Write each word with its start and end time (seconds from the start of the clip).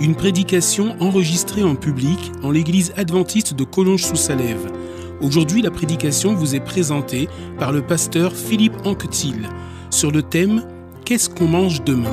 une 0.00 0.14
prédication 0.14 0.96
enregistrée 0.98 1.62
en 1.62 1.74
public 1.74 2.32
en 2.42 2.50
l'église 2.50 2.92
adventiste 2.96 3.52
de 3.52 3.64
Collonges-sous-Salève. 3.64 4.72
Aujourd'hui, 5.20 5.60
la 5.60 5.70
prédication 5.70 6.34
vous 6.34 6.54
est 6.54 6.64
présentée 6.64 7.28
par 7.58 7.70
le 7.70 7.82
pasteur 7.82 8.32
Philippe 8.34 8.76
Anquetil 8.86 9.48
sur 9.90 10.10
le 10.10 10.22
thème 10.22 10.64
Qu'est-ce 11.04 11.28
qu'on 11.28 11.48
mange 11.48 11.82
demain? 11.82 12.10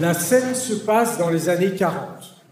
La 0.00 0.14
scène 0.14 0.54
se 0.54 0.74
passe 0.74 1.18
dans 1.18 1.30
les 1.30 1.48
années 1.48 1.74
40, 1.74 1.96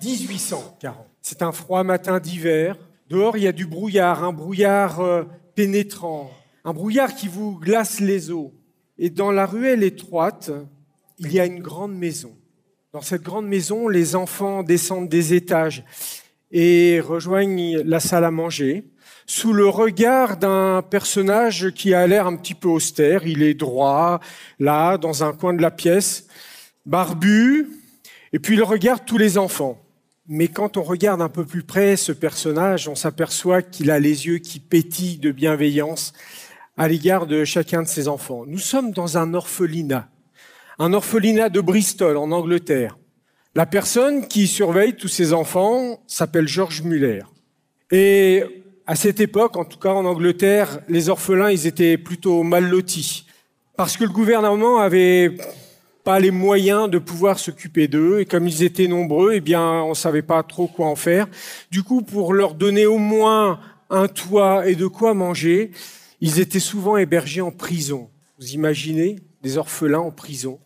1840. 0.04 0.96
C'est 1.20 1.42
un 1.42 1.52
froid 1.52 1.82
matin 1.82 2.20
d'hiver. 2.20 2.76
Dehors, 3.08 3.36
il 3.36 3.44
y 3.44 3.48
a 3.48 3.52
du 3.52 3.66
brouillard, 3.66 4.22
un 4.22 4.32
brouillard 4.32 5.00
euh, 5.00 5.24
pénétrant, 5.54 6.30
un 6.64 6.72
brouillard 6.72 7.14
qui 7.14 7.28
vous 7.28 7.58
glace 7.58 8.00
les 8.00 8.30
os. 8.30 8.50
Et 8.98 9.10
dans 9.10 9.32
la 9.32 9.46
ruelle 9.46 9.82
étroite, 9.82 10.50
il 11.18 11.32
y 11.32 11.40
a 11.40 11.46
une 11.46 11.60
grande 11.60 11.94
maison. 11.94 12.36
Dans 12.92 13.00
cette 13.00 13.22
grande 13.22 13.46
maison, 13.46 13.88
les 13.88 14.14
enfants 14.14 14.62
descendent 14.62 15.08
des 15.08 15.34
étages 15.34 15.84
et 16.50 17.00
rejoignent 17.00 17.78
la 17.84 18.00
salle 18.00 18.24
à 18.24 18.30
manger 18.30 18.84
sous 19.26 19.52
le 19.52 19.66
regard 19.66 20.36
d'un 20.36 20.82
personnage 20.82 21.70
qui 21.70 21.94
a 21.94 22.06
l'air 22.06 22.26
un 22.26 22.36
petit 22.36 22.54
peu 22.54 22.68
austère. 22.68 23.26
Il 23.26 23.42
est 23.42 23.54
droit, 23.54 24.20
là, 24.58 24.98
dans 24.98 25.24
un 25.24 25.32
coin 25.32 25.54
de 25.54 25.62
la 25.62 25.70
pièce, 25.70 26.26
barbu, 26.84 27.68
et 28.32 28.38
puis 28.38 28.56
il 28.56 28.62
regarde 28.62 29.04
tous 29.06 29.18
les 29.18 29.38
enfants. 29.38 29.78
Mais 30.28 30.48
quand 30.48 30.76
on 30.76 30.82
regarde 30.82 31.20
un 31.20 31.28
peu 31.28 31.44
plus 31.44 31.62
près 31.62 31.96
ce 31.96 32.12
personnage, 32.12 32.88
on 32.88 32.94
s'aperçoit 32.94 33.62
qu'il 33.62 33.90
a 33.90 33.98
les 33.98 34.26
yeux 34.26 34.38
qui 34.38 34.60
pétillent 34.60 35.18
de 35.18 35.32
bienveillance 35.32 36.12
à 36.76 36.88
l'égard 36.88 37.26
de 37.26 37.44
chacun 37.44 37.82
de 37.82 37.88
ses 37.88 38.08
enfants. 38.08 38.44
Nous 38.46 38.58
sommes 38.58 38.92
dans 38.92 39.18
un 39.18 39.34
orphelinat, 39.34 40.08
un 40.78 40.92
orphelinat 40.92 41.48
de 41.48 41.60
Bristol 41.60 42.16
en 42.16 42.30
Angleterre. 42.32 42.98
La 43.54 43.66
personne 43.66 44.26
qui 44.26 44.46
surveille 44.46 44.94
tous 44.94 45.08
ces 45.08 45.34
enfants 45.34 46.02
s'appelle 46.06 46.48
George 46.48 46.82
Muller. 46.82 47.20
Et 47.90 48.44
à 48.86 48.96
cette 48.96 49.20
époque, 49.20 49.56
en 49.56 49.64
tout 49.64 49.78
cas 49.78 49.90
en 49.90 50.06
Angleterre, 50.06 50.80
les 50.88 51.10
orphelins, 51.10 51.50
ils 51.50 51.66
étaient 51.66 51.98
plutôt 51.98 52.42
mal 52.42 52.68
lotis. 52.68 53.26
Parce 53.76 53.96
que 53.96 54.04
le 54.04 54.10
gouvernement 54.10 54.78
avait 54.78 55.36
pas 56.04 56.18
les 56.18 56.30
moyens 56.30 56.90
de 56.90 56.98
pouvoir 56.98 57.38
s'occuper 57.38 57.88
d'eux. 57.88 58.20
Et 58.20 58.24
comme 58.24 58.48
ils 58.48 58.62
étaient 58.62 58.88
nombreux, 58.88 59.34
eh 59.34 59.40
bien, 59.40 59.82
on 59.82 59.94
savait 59.94 60.22
pas 60.22 60.42
trop 60.42 60.66
quoi 60.66 60.86
en 60.86 60.96
faire. 60.96 61.26
Du 61.70 61.82
coup, 61.82 62.02
pour 62.02 62.32
leur 62.32 62.54
donner 62.54 62.86
au 62.86 62.98
moins 62.98 63.60
un 63.90 64.08
toit 64.08 64.66
et 64.66 64.74
de 64.74 64.86
quoi 64.86 65.14
manger, 65.14 65.70
ils 66.22 66.38
étaient 66.38 66.60
souvent 66.60 66.96
hébergés 66.96 67.40
en 67.40 67.50
prison. 67.50 68.08
Vous 68.38 68.52
imaginez 68.52 69.18
des 69.42 69.58
orphelins 69.58 69.98
en 69.98 70.12
prison. 70.12 70.60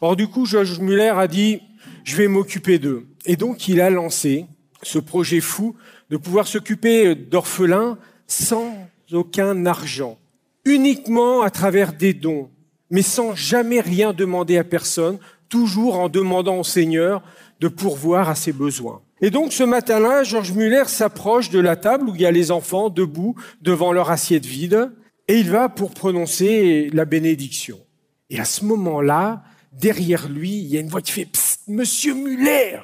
Or 0.00 0.16
du 0.16 0.26
coup, 0.26 0.44
Georges 0.44 0.80
Muller 0.80 1.12
a 1.16 1.28
dit, 1.28 1.62
je 2.02 2.16
vais 2.16 2.26
m'occuper 2.26 2.80
d'eux. 2.80 3.06
Et 3.24 3.36
donc, 3.36 3.68
il 3.68 3.80
a 3.80 3.90
lancé 3.90 4.46
ce 4.82 4.98
projet 4.98 5.40
fou 5.40 5.76
de 6.10 6.16
pouvoir 6.16 6.48
s'occuper 6.48 7.14
d'orphelins 7.14 7.96
sans 8.26 8.74
aucun 9.12 9.66
argent, 9.66 10.18
uniquement 10.64 11.42
à 11.42 11.50
travers 11.50 11.92
des 11.92 12.12
dons, 12.12 12.50
mais 12.90 13.02
sans 13.02 13.36
jamais 13.36 13.80
rien 13.80 14.12
demander 14.12 14.58
à 14.58 14.64
personne, 14.64 15.18
toujours 15.48 16.00
en 16.00 16.08
demandant 16.08 16.58
au 16.58 16.64
Seigneur 16.64 17.22
de 17.60 17.68
pourvoir 17.68 18.28
à 18.28 18.34
ses 18.34 18.52
besoins. 18.52 19.00
Et 19.20 19.30
donc 19.30 19.52
ce 19.52 19.64
matin-là, 19.64 20.22
Georges 20.22 20.52
Muller 20.52 20.84
s'approche 20.86 21.50
de 21.50 21.58
la 21.58 21.76
table 21.76 22.08
où 22.08 22.14
il 22.14 22.20
y 22.20 22.26
a 22.26 22.30
les 22.30 22.50
enfants 22.50 22.88
debout 22.88 23.34
devant 23.60 23.92
leur 23.92 24.10
assiette 24.10 24.46
vide, 24.46 24.92
et 25.26 25.38
il 25.38 25.50
va 25.50 25.68
pour 25.68 25.90
prononcer 25.90 26.90
la 26.92 27.04
bénédiction. 27.04 27.78
Et 28.30 28.38
à 28.38 28.44
ce 28.44 28.64
moment-là, 28.64 29.42
derrière 29.72 30.28
lui, 30.28 30.50
il 30.50 30.66
y 30.66 30.76
a 30.76 30.80
une 30.80 30.88
voix 30.88 31.02
qui 31.02 31.12
fait 31.12 31.28
Monsieur 31.66 32.14
Muller, 32.14 32.78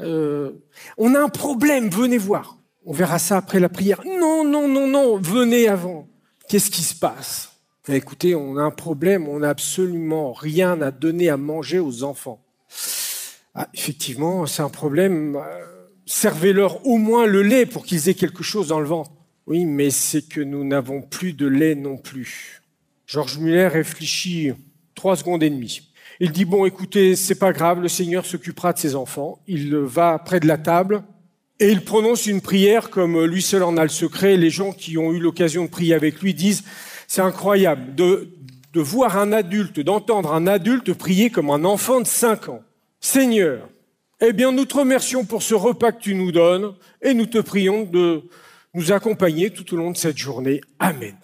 euh, 0.00 0.52
on 0.96 1.14
a 1.14 1.20
un 1.20 1.28
problème, 1.28 1.88
venez 1.88 2.18
voir. 2.18 2.58
On 2.84 2.92
verra 2.92 3.18
ça 3.18 3.36
après 3.36 3.60
la 3.60 3.68
prière. 3.68 4.00
Non, 4.04 4.44
non, 4.44 4.68
non, 4.68 4.86
non, 4.86 5.18
venez 5.18 5.68
avant. 5.68 6.08
Qu'est-ce 6.48 6.70
qui 6.70 6.82
se 6.82 6.94
passe? 6.94 7.52
Écoutez, 7.88 8.34
on 8.34 8.58
a 8.58 8.62
un 8.62 8.70
problème, 8.70 9.28
on 9.28 9.38
n'a 9.38 9.48
absolument 9.48 10.32
rien 10.32 10.80
à 10.82 10.90
donner 10.90 11.30
à 11.30 11.38
manger 11.38 11.78
aux 11.78 12.02
enfants. 12.02 12.44
Ah, 13.54 13.68
effectivement, 13.72 14.46
c'est 14.46 14.62
un 14.62 14.68
problème. 14.68 15.38
Servez-leur 16.10 16.86
au 16.86 16.96
moins 16.96 17.26
le 17.26 17.42
lait 17.42 17.66
pour 17.66 17.84
qu'ils 17.84 18.08
aient 18.08 18.14
quelque 18.14 18.42
chose 18.42 18.68
dans 18.68 18.80
le 18.80 18.86
ventre. 18.86 19.10
Oui, 19.46 19.66
mais 19.66 19.90
c'est 19.90 20.26
que 20.26 20.40
nous 20.40 20.64
n'avons 20.64 21.02
plus 21.02 21.34
de 21.34 21.46
lait 21.46 21.74
non 21.74 21.98
plus. 21.98 22.62
Georges 23.06 23.36
Muller 23.36 23.68
réfléchit 23.68 24.52
trois 24.94 25.16
secondes 25.16 25.42
et 25.42 25.50
demie. 25.50 25.82
Il 26.18 26.32
dit 26.32 26.46
bon, 26.46 26.64
écoutez, 26.64 27.14
c'est 27.14 27.34
pas 27.34 27.52
grave, 27.52 27.82
le 27.82 27.88
Seigneur 27.88 28.24
s'occupera 28.24 28.72
de 28.72 28.78
ses 28.78 28.94
enfants. 28.94 29.38
Il 29.46 29.76
va 29.76 30.18
près 30.18 30.40
de 30.40 30.46
la 30.46 30.56
table 30.56 31.02
et 31.60 31.70
il 31.70 31.84
prononce 31.84 32.26
une 32.26 32.40
prière 32.40 32.88
comme 32.88 33.22
lui 33.26 33.42
seul 33.42 33.62
en 33.62 33.76
a 33.76 33.82
le 33.82 33.90
secret. 33.90 34.38
Les 34.38 34.48
gens 34.48 34.72
qui 34.72 34.96
ont 34.96 35.12
eu 35.12 35.18
l'occasion 35.18 35.66
de 35.66 35.70
prier 35.70 35.92
avec 35.92 36.22
lui 36.22 36.32
disent 36.32 36.64
c'est 37.06 37.20
incroyable 37.20 37.94
de, 37.94 38.30
de 38.72 38.80
voir 38.80 39.18
un 39.18 39.30
adulte, 39.30 39.78
d'entendre 39.80 40.32
un 40.32 40.46
adulte 40.46 40.94
prier 40.94 41.28
comme 41.28 41.50
un 41.50 41.66
enfant 41.66 42.00
de 42.00 42.06
cinq 42.06 42.48
ans. 42.48 42.62
Seigneur, 42.98 43.68
eh 44.20 44.32
bien, 44.32 44.50
nous 44.52 44.64
te 44.64 44.76
remercions 44.76 45.24
pour 45.24 45.42
ce 45.42 45.54
repas 45.54 45.92
que 45.92 46.02
tu 46.02 46.14
nous 46.14 46.32
donnes 46.32 46.74
et 47.02 47.14
nous 47.14 47.26
te 47.26 47.38
prions 47.38 47.84
de 47.84 48.22
nous 48.74 48.92
accompagner 48.92 49.50
tout 49.50 49.74
au 49.74 49.76
long 49.76 49.90
de 49.90 49.96
cette 49.96 50.18
journée. 50.18 50.60
Amen. 50.78 51.16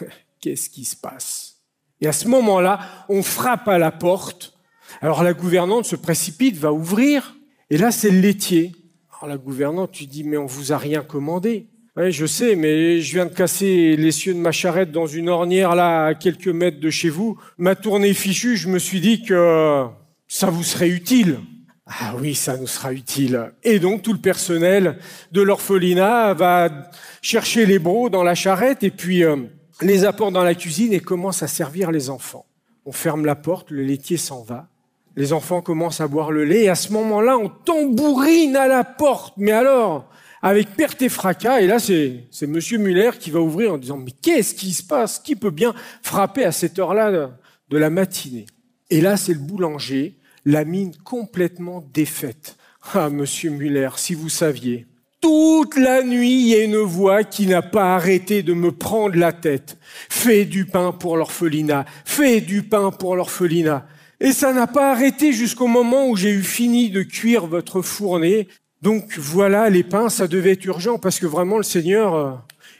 Qu'est-ce 0.40 0.70
qui 0.70 0.84
se 0.84 0.96
passe? 0.96 1.56
Et 2.00 2.06
à 2.06 2.12
ce 2.12 2.28
moment-là, 2.28 2.80
on 3.08 3.22
frappe 3.22 3.68
à 3.68 3.78
la 3.78 3.90
porte. 3.90 4.54
Alors 5.00 5.22
la 5.22 5.34
gouvernante 5.34 5.84
se 5.84 5.96
précipite, 5.96 6.56
va 6.56 6.72
ouvrir, 6.72 7.34
et 7.70 7.76
là 7.76 7.90
c'est 7.90 8.10
le 8.10 8.20
laitier. 8.20 8.72
Alors 9.10 9.28
la 9.28 9.38
gouvernante, 9.38 9.92
tu 9.92 10.06
dis, 10.06 10.24
mais 10.24 10.36
on 10.36 10.46
vous 10.46 10.72
a 10.72 10.78
rien 10.78 11.02
commandé. 11.02 11.68
Oui, 11.96 12.10
je 12.10 12.26
sais, 12.26 12.56
mais 12.56 13.00
je 13.00 13.12
viens 13.12 13.26
de 13.26 13.32
casser 13.32 13.96
l'essieu 13.96 14.34
de 14.34 14.38
ma 14.40 14.50
charrette 14.52 14.90
dans 14.90 15.06
une 15.06 15.28
ornière 15.28 15.76
là, 15.76 16.06
à 16.06 16.14
quelques 16.14 16.48
mètres 16.48 16.80
de 16.80 16.90
chez 16.90 17.08
vous. 17.08 17.38
Ma 17.56 17.76
tournée 17.76 18.14
fichue, 18.14 18.56
je 18.56 18.68
me 18.68 18.78
suis 18.78 19.00
dit 19.00 19.22
que 19.22 19.84
ça 20.26 20.50
vous 20.50 20.64
serait 20.64 20.88
utile. 20.88 21.38
Ah 21.86 22.14
oui, 22.18 22.34
ça 22.34 22.56
nous 22.56 22.66
sera 22.66 22.92
utile. 22.92 23.52
Et 23.62 23.78
donc 23.78 24.02
tout 24.02 24.12
le 24.12 24.18
personnel 24.18 24.98
de 25.32 25.42
l'orphelinat 25.42 26.32
va 26.32 26.90
chercher 27.20 27.66
les 27.66 27.78
brocs 27.78 28.10
dans 28.10 28.22
la 28.22 28.34
charrette 28.34 28.82
et 28.82 28.90
puis 28.90 29.22
euh, 29.22 29.36
les 29.82 30.04
apporte 30.04 30.32
dans 30.32 30.44
la 30.44 30.54
cuisine 30.54 30.94
et 30.94 31.00
commence 31.00 31.42
à 31.42 31.46
servir 31.46 31.90
les 31.90 32.08
enfants. 32.08 32.46
On 32.86 32.92
ferme 32.92 33.26
la 33.26 33.34
porte, 33.34 33.70
le 33.70 33.82
laitier 33.82 34.16
s'en 34.16 34.42
va. 34.42 34.68
Les 35.16 35.32
enfants 35.32 35.60
commencent 35.60 36.00
à 36.00 36.08
boire 36.08 36.32
le 36.32 36.44
lait 36.44 36.64
et 36.64 36.68
à 36.68 36.74
ce 36.74 36.92
moment-là, 36.92 37.36
on 37.36 37.48
tambourine 37.48 38.56
à 38.56 38.66
la 38.66 38.82
porte. 38.82 39.34
Mais 39.36 39.52
alors, 39.52 40.10
avec 40.42 40.70
perte 40.70 41.00
et 41.02 41.08
fracas, 41.08 41.60
et 41.60 41.66
là 41.66 41.78
c'est 41.78 42.24
c'est 42.30 42.46
Monsieur 42.46 42.78
Muller 42.78 43.10
qui 43.18 43.30
va 43.30 43.40
ouvrir 43.40 43.74
en 43.74 43.78
disant 43.78 43.98
mais 43.98 44.10
qu'est-ce 44.10 44.54
qui 44.54 44.72
se 44.72 44.82
passe? 44.82 45.18
Qui 45.18 45.36
peut 45.36 45.50
bien 45.50 45.74
frapper 46.02 46.44
à 46.44 46.52
cette 46.52 46.78
heure-là 46.78 47.30
de 47.68 47.78
la 47.78 47.90
matinée? 47.90 48.46
Et 48.90 49.00
là 49.00 49.16
c'est 49.16 49.34
le 49.34 49.38
boulanger, 49.38 50.16
la 50.44 50.64
mine 50.64 50.92
complètement 51.04 51.84
défaite. 51.92 52.56
Ah 52.92 53.08
Monsieur 53.10 53.50
Muller, 53.50 53.90
si 53.96 54.14
vous 54.14 54.28
saviez, 54.28 54.86
toute 55.20 55.76
la 55.76 56.02
nuit 56.02 56.42
il 56.42 56.48
y 56.48 56.54
a 56.54 56.64
une 56.64 56.76
voix 56.76 57.24
qui 57.24 57.46
n'a 57.46 57.62
pas 57.62 57.94
arrêté 57.94 58.42
de 58.42 58.52
me 58.52 58.72
prendre 58.72 59.16
la 59.16 59.32
tête. 59.32 59.78
Fais 60.10 60.44
du 60.44 60.66
pain 60.66 60.92
pour 60.92 61.16
l'orphelinat, 61.16 61.86
fais 62.04 62.40
du 62.40 62.62
pain 62.62 62.90
pour 62.90 63.16
l'orphelinat. 63.16 63.86
Et 64.20 64.32
ça 64.32 64.52
n'a 64.52 64.66
pas 64.66 64.92
arrêté 64.92 65.32
jusqu'au 65.32 65.66
moment 65.66 66.08
où 66.08 66.16
j'ai 66.16 66.30
eu 66.30 66.42
fini 66.42 66.90
de 66.90 67.02
cuire 67.02 67.46
votre 67.46 67.82
fournée 67.82 68.48
donc 68.84 69.16
voilà, 69.16 69.70
les 69.70 69.82
pains, 69.82 70.10
ça 70.10 70.28
devait 70.28 70.52
être 70.52 70.66
urgent 70.66 70.98
parce 70.98 71.18
que 71.18 71.24
vraiment 71.24 71.56
le 71.56 71.62
Seigneur, 71.62 72.14
euh, 72.14 72.34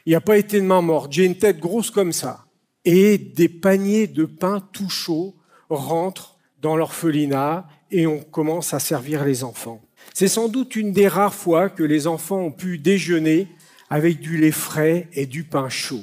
il 0.04 0.12
n'a 0.12 0.20
pas 0.20 0.36
été 0.36 0.60
de 0.60 0.66
main 0.66 0.82
morte. 0.82 1.10
J'ai 1.10 1.24
une 1.24 1.38
tête 1.38 1.58
grosse 1.58 1.90
comme 1.90 2.12
ça. 2.12 2.44
Et 2.84 3.16
des 3.16 3.48
paniers 3.48 4.06
de 4.06 4.26
pain 4.26 4.60
tout 4.74 4.90
chaud 4.90 5.34
rentrent 5.70 6.33
dans 6.64 6.76
l'orphelinat 6.76 7.68
et 7.90 8.06
on 8.06 8.20
commence 8.20 8.72
à 8.72 8.78
servir 8.78 9.22
les 9.26 9.44
enfants. 9.44 9.82
C'est 10.14 10.28
sans 10.28 10.48
doute 10.48 10.76
une 10.76 10.92
des 10.92 11.08
rares 11.08 11.34
fois 11.34 11.68
que 11.68 11.82
les 11.82 12.06
enfants 12.06 12.38
ont 12.38 12.50
pu 12.50 12.78
déjeuner 12.78 13.48
avec 13.90 14.18
du 14.18 14.38
lait 14.38 14.50
frais 14.50 15.08
et 15.12 15.26
du 15.26 15.44
pain 15.44 15.68
chaud. 15.68 16.00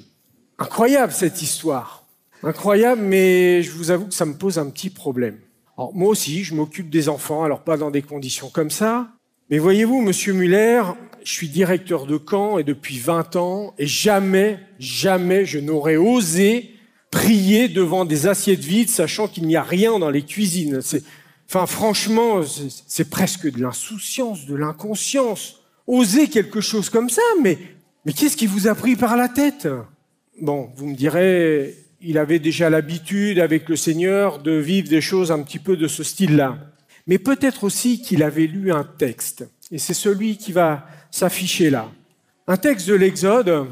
Incroyable 0.60 1.14
cette 1.14 1.42
histoire. 1.42 2.06
Incroyable, 2.44 3.02
mais 3.02 3.64
je 3.64 3.72
vous 3.72 3.90
avoue 3.90 4.06
que 4.06 4.14
ça 4.14 4.26
me 4.26 4.36
pose 4.36 4.60
un 4.60 4.70
petit 4.70 4.92
problème. 4.92 5.40
Alors, 5.80 5.96
moi 5.96 6.10
aussi, 6.10 6.44
je 6.44 6.54
m'occupe 6.54 6.92
des 6.92 7.10
enfants, 7.10 7.44
alors 7.44 7.64
pas 7.64 7.78
dans 7.78 7.90
des 7.90 8.04
conditions 8.04 8.50
comme 8.50 8.70
ça. 8.70 9.10
Mais 9.50 9.58
voyez-vous, 9.58 10.00
monsieur 10.02 10.34
Muller, 10.34 10.84
je 11.24 11.32
suis 11.32 11.50
directeur 11.50 12.06
de 12.06 12.18
camp 12.18 12.60
et 12.60 12.64
depuis 12.64 13.00
20 13.00 13.36
ans, 13.36 13.74
et 13.80 13.88
jamais, 13.88 14.60
jamais 14.78 15.44
je 15.44 15.58
n'aurais 15.58 15.98
osé 15.98 16.76
prier 17.12 17.68
devant 17.68 18.06
des 18.06 18.26
assiettes 18.26 18.64
vides, 18.64 18.90
sachant 18.90 19.28
qu'il 19.28 19.46
n'y 19.46 19.58
a 19.58 19.64
rien 19.64 20.00
dans 20.00 20.10
les 20.10 20.24
cuisines. 20.24 20.82
C'est, 20.82 21.04
enfin, 21.50 21.66
franchement, 21.66 22.42
c'est 22.88 23.10
presque 23.10 23.52
de 23.52 23.62
l'insouciance, 23.62 24.46
de 24.46 24.56
l'inconscience. 24.56 25.60
Oser 25.88 26.30
quelque 26.30 26.62
chose 26.62 26.90
comme 26.90 27.10
ça, 27.10 27.22
mais, 27.44 27.58
mais 28.06 28.14
qu'est-ce 28.14 28.38
qui 28.38 28.48
vous 28.48 28.68
a 28.68 28.76
pris 28.76 28.96
par 28.96 29.18
la 29.18 29.28
tête? 29.28 29.68
Bon, 30.42 30.70
vous 30.76 30.88
me 30.88 30.96
direz, 30.96 31.76
il 32.02 32.18
avait 32.18 32.40
déjà 32.40 32.70
l'habitude 32.70 33.40
avec 33.40 33.68
le 33.68 33.76
Seigneur 33.76 34.40
de 34.40 34.52
vivre 34.52 34.88
des 34.88 35.02
choses 35.02 35.32
un 35.32 35.40
petit 35.44 35.60
peu 35.60 35.76
de 35.76 35.88
ce 35.88 36.04
style-là. 36.04 36.58
Mais 37.08 37.18
peut-être 37.18 37.66
aussi 37.66 38.02
qu'il 38.02 38.24
avait 38.24 38.48
lu 38.48 38.72
un 38.72 38.84
texte, 38.84 39.46
et 39.72 39.80
c'est 39.80 39.94
celui 39.94 40.38
qui 40.38 40.52
va 40.52 40.86
s'afficher 41.10 41.70
là. 41.70 41.92
Un 42.48 42.58
texte 42.58 42.88
de 42.88 42.94
l'Exode 42.94 43.68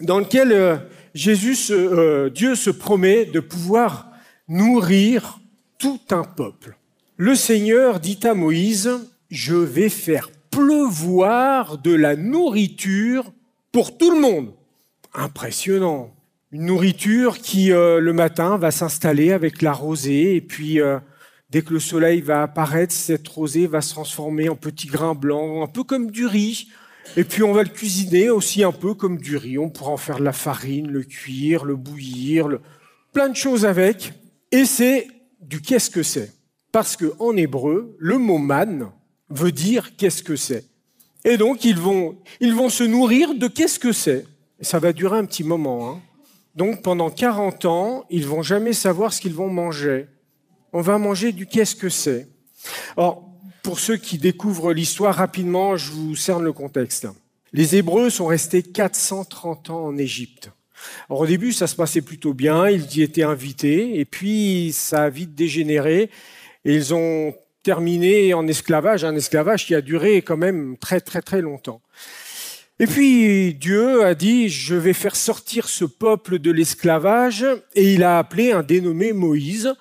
dans 0.00 0.18
lequel 0.18 0.80
euh, 1.14 2.30
Dieu 2.30 2.54
se 2.54 2.70
promet 2.70 3.24
de 3.24 3.40
pouvoir 3.40 4.10
nourrir 4.48 5.40
tout 5.78 6.00
un 6.10 6.24
peuple. 6.24 6.76
Le 7.16 7.34
Seigneur 7.34 8.00
dit 8.00 8.20
à 8.22 8.34
Moïse, 8.34 8.90
je 9.30 9.54
vais 9.54 9.88
faire 9.88 10.30
pleuvoir 10.50 11.78
de 11.78 11.92
la 11.92 12.16
nourriture 12.16 13.32
pour 13.72 13.96
tout 13.96 14.10
le 14.14 14.20
monde. 14.20 14.52
Impressionnant. 15.14 16.14
Une 16.52 16.66
nourriture 16.66 17.38
qui, 17.38 17.72
euh, 17.72 17.98
le 17.98 18.12
matin, 18.12 18.58
va 18.58 18.70
s'installer 18.70 19.32
avec 19.32 19.62
la 19.62 19.72
rosée, 19.72 20.36
et 20.36 20.42
puis, 20.42 20.80
euh, 20.80 20.98
dès 21.48 21.62
que 21.62 21.72
le 21.72 21.80
soleil 21.80 22.20
va 22.20 22.42
apparaître, 22.42 22.92
cette 22.92 23.26
rosée 23.28 23.66
va 23.66 23.80
se 23.80 23.90
transformer 23.90 24.50
en 24.50 24.56
petits 24.56 24.86
grains 24.86 25.14
blancs, 25.14 25.62
un 25.66 25.72
peu 25.72 25.82
comme 25.82 26.10
du 26.10 26.26
riz. 26.26 26.68
Et 27.16 27.24
puis, 27.24 27.42
on 27.42 27.52
va 27.52 27.62
le 27.62 27.68
cuisiner 27.68 28.30
aussi 28.30 28.62
un 28.64 28.72
peu 28.72 28.94
comme 28.94 29.18
du 29.18 29.36
riz. 29.36 29.58
On 29.58 29.68
pourra 29.68 29.92
en 29.92 29.96
faire 29.96 30.18
de 30.18 30.24
la 30.24 30.32
farine, 30.32 30.88
le 30.88 31.02
cuire, 31.02 31.64
le 31.64 31.76
bouillir, 31.76 32.48
plein 33.12 33.28
de 33.28 33.36
choses 33.36 33.66
avec. 33.66 34.12
Et 34.50 34.64
c'est 34.64 35.06
du 35.40 35.60
qu'est-ce 35.60 35.90
que 35.90 36.02
c'est. 36.02 36.32
Parce 36.72 36.96
que 36.96 37.12
en 37.18 37.36
hébreu, 37.36 37.96
le 37.98 38.18
mot 38.18 38.38
man 38.38 38.90
veut 39.28 39.52
dire 39.52 39.96
qu'est-ce 39.96 40.22
que 40.22 40.36
c'est. 40.36 40.64
Et 41.24 41.36
donc, 41.36 41.64
ils 41.64 41.78
vont, 41.78 42.18
ils 42.40 42.54
vont 42.54 42.68
se 42.68 42.82
nourrir 42.82 43.34
de 43.34 43.46
qu'est-ce 43.46 43.78
que 43.78 43.92
c'est. 43.92 44.26
Ça 44.60 44.78
va 44.78 44.92
durer 44.92 45.18
un 45.18 45.24
petit 45.24 45.44
moment. 45.44 45.90
Hein. 45.90 46.00
Donc, 46.54 46.82
pendant 46.82 47.10
40 47.10 47.64
ans, 47.64 48.04
ils 48.10 48.26
vont 48.26 48.42
jamais 48.42 48.72
savoir 48.72 49.12
ce 49.12 49.20
qu'ils 49.20 49.34
vont 49.34 49.48
manger. 49.48 50.06
On 50.72 50.80
va 50.80 50.98
manger 50.98 51.32
du 51.32 51.46
qu'est-ce 51.46 51.76
que 51.76 51.88
c'est. 51.88 52.28
Pour 53.62 53.78
ceux 53.78 53.96
qui 53.96 54.18
découvrent 54.18 54.72
l'histoire 54.72 55.14
rapidement, 55.14 55.76
je 55.76 55.92
vous 55.92 56.16
cerne 56.16 56.42
le 56.42 56.52
contexte. 56.52 57.06
Les 57.52 57.76
Hébreux 57.76 58.10
sont 58.10 58.26
restés 58.26 58.62
430 58.62 59.70
ans 59.70 59.84
en 59.84 59.96
Égypte. 59.96 60.50
Alors, 61.08 61.20
au 61.20 61.26
début, 61.26 61.52
ça 61.52 61.66
se 61.66 61.76
passait 61.76 62.00
plutôt 62.00 62.34
bien, 62.34 62.68
ils 62.68 62.96
y 62.96 63.02
étaient 63.02 63.22
invités, 63.22 64.00
et 64.00 64.04
puis 64.04 64.72
ça 64.72 65.04
a 65.04 65.10
vite 65.10 65.34
dégénéré, 65.34 66.10
et 66.64 66.74
ils 66.74 66.92
ont 66.92 67.34
terminé 67.62 68.34
en 68.34 68.48
esclavage, 68.48 69.04
un 69.04 69.14
esclavage 69.14 69.66
qui 69.66 69.74
a 69.76 69.80
duré 69.80 70.22
quand 70.22 70.36
même 70.36 70.76
très 70.78 71.00
très 71.00 71.22
très 71.22 71.40
longtemps. 71.40 71.80
Et 72.80 72.88
puis 72.88 73.54
Dieu 73.54 74.04
a 74.04 74.16
dit, 74.16 74.48
je 74.48 74.74
vais 74.74 74.92
faire 74.92 75.14
sortir 75.14 75.68
ce 75.68 75.84
peuple 75.84 76.40
de 76.40 76.50
l'esclavage, 76.50 77.46
et 77.74 77.94
il 77.94 78.02
a 78.02 78.18
appelé 78.18 78.50
un 78.50 78.64
dénommé 78.64 79.12
Moïse 79.12 79.72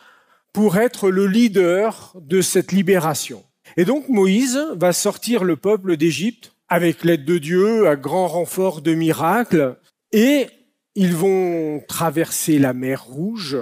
pour 0.54 0.78
être 0.78 1.10
le 1.10 1.26
leader 1.26 2.14
de 2.16 2.42
cette 2.42 2.72
libération. 2.72 3.44
Et 3.78 3.86
donc 3.86 4.10
Moïse 4.10 4.60
va 4.76 4.94
sortir 4.94 5.44
le 5.44 5.56
peuple 5.56 5.98
d'Égypte 5.98 6.54
avec 6.68 7.04
l'aide 7.04 7.26
de 7.26 7.38
Dieu, 7.38 7.88
à 7.88 7.96
grand 7.96 8.28
renfort 8.28 8.82
de 8.82 8.94
miracles, 8.94 9.78
et 10.14 10.48
ils 10.96 11.14
vont 11.14 11.84
traverser 11.88 12.60
la 12.60 12.74
mer 12.74 13.04
Rouge, 13.04 13.58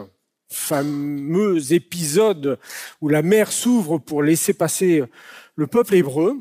fameux 0.52 1.74
épisode 1.74 2.60
où 3.02 3.10
la 3.10 3.22
mer 3.22 3.52
s'ouvre 3.52 3.98
pour 3.98 4.24
laisser 4.24 4.54
passer 4.54 5.04
le 5.56 5.68
peuple 5.68 5.96
hébreu. 5.96 6.38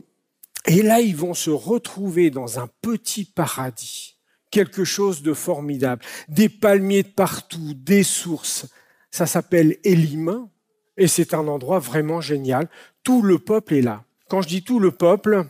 Et 0.67 0.82
là, 0.82 1.00
ils 1.00 1.17
vont 1.17 1.35
se 1.35 1.50
retrouver 1.50 2.31
dans 2.31 2.59
un 2.59 2.69
petit 2.82 3.25
paradis, 3.25 4.19
quelque 4.50 4.85
chose 4.85 5.23
de 5.23 5.35
formidable, 5.35 6.03
des 6.29 6.49
palmiers 6.49 7.03
de 7.03 7.09
partout, 7.09 7.75
des 7.75 8.03
sources. 8.03 8.67
Ça 9.11 9.26
s'appelle 9.26 9.79
Élim, 9.85 10.49
et 10.99 11.06
c'est 11.06 11.33
un 11.33 11.49
endroit 11.49 11.79
vraiment 11.79 12.21
génial. 12.21 12.69
Tout 13.03 13.23
le 13.23 13.39
peuple 13.39 13.75
est 13.75 13.83
là. 13.83 14.03
Quand 14.29 14.43
je 14.43 14.49
dis 14.49 14.62
tout 14.62 14.81
le 14.81 14.91
peuple, 14.91 15.45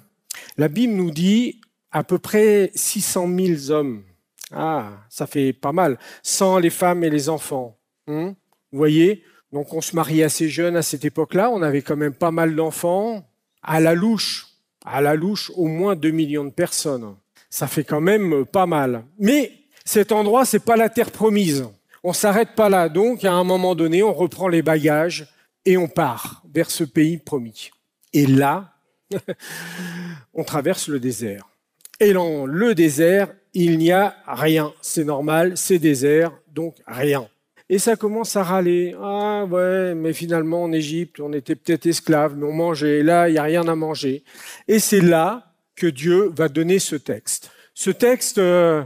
la 0.56 0.68
Bible 0.68 0.92
nous 0.92 1.10
dit 1.10 1.60
à 1.90 2.04
peu 2.04 2.18
près 2.18 2.70
600 2.74 3.28
000 3.36 3.70
hommes. 3.70 4.02
Ah, 4.52 4.90
ça 5.08 5.26
fait 5.26 5.52
pas 5.52 5.72
mal. 5.72 5.98
Sans 6.22 6.58
les 6.58 6.70
femmes 6.70 7.02
et 7.02 7.10
les 7.10 7.28
enfants. 7.28 7.76
Hein 8.06 8.34
Vous 8.70 8.78
voyez? 8.78 9.24
Donc 9.52 9.72
on 9.72 9.80
se 9.80 9.96
mariait 9.96 10.22
assez 10.22 10.48
jeune 10.48 10.76
à 10.76 10.82
cette 10.82 11.04
époque-là. 11.04 11.50
On 11.50 11.62
avait 11.62 11.82
quand 11.82 11.96
même 11.96 12.14
pas 12.14 12.30
mal 12.30 12.54
d'enfants. 12.54 13.26
À 13.62 13.80
la 13.80 13.94
louche, 13.94 14.46
à 14.84 15.00
la 15.00 15.14
louche, 15.14 15.50
au 15.56 15.66
moins 15.66 15.96
2 15.96 16.10
millions 16.10 16.44
de 16.44 16.50
personnes. 16.50 17.16
Ça 17.50 17.66
fait 17.66 17.84
quand 17.84 18.00
même 18.00 18.44
pas 18.44 18.66
mal. 18.66 19.04
Mais 19.18 19.52
cet 19.84 20.12
endroit, 20.12 20.44
c'est 20.44 20.64
pas 20.64 20.76
la 20.76 20.90
terre 20.90 21.10
promise. 21.10 21.66
On 22.04 22.12
s'arrête 22.12 22.54
pas 22.54 22.68
là. 22.68 22.88
Donc, 22.88 23.24
à 23.24 23.32
un 23.32 23.44
moment 23.44 23.74
donné, 23.74 24.02
on 24.02 24.12
reprend 24.12 24.48
les 24.48 24.62
bagages 24.62 25.26
et 25.68 25.76
on 25.76 25.86
part 25.86 26.42
vers 26.50 26.70
ce 26.70 26.82
pays 26.82 27.18
promis. 27.18 27.70
Et 28.14 28.24
là, 28.24 28.72
on 30.34 30.42
traverse 30.42 30.88
le 30.88 30.98
désert. 30.98 31.46
Et 32.00 32.14
dans 32.14 32.46
le 32.46 32.74
désert, 32.74 33.28
il 33.52 33.76
n'y 33.76 33.92
a 33.92 34.16
rien. 34.26 34.72
C'est 34.80 35.04
normal, 35.04 35.58
c'est 35.58 35.78
désert, 35.78 36.32
donc 36.54 36.76
rien. 36.86 37.28
Et 37.68 37.78
ça 37.78 37.96
commence 37.96 38.34
à 38.34 38.44
râler. 38.44 38.96
Ah 38.98 39.44
ouais, 39.44 39.94
mais 39.94 40.14
finalement 40.14 40.62
en 40.62 40.72
Égypte, 40.72 41.20
on 41.20 41.34
était 41.34 41.54
peut-être 41.54 41.84
esclaves, 41.84 42.34
mais 42.34 42.46
on 42.46 42.54
mangeait. 42.54 43.02
Là, 43.02 43.28
il 43.28 43.32
n'y 43.32 43.38
a 43.38 43.42
rien 43.42 43.68
à 43.68 43.74
manger. 43.74 44.24
Et 44.68 44.78
c'est 44.78 45.02
là 45.02 45.52
que 45.76 45.86
Dieu 45.86 46.32
va 46.34 46.48
donner 46.48 46.78
ce 46.78 46.96
texte. 46.96 47.50
Ce 47.74 47.90
texte 47.90 48.38
euh, 48.38 48.82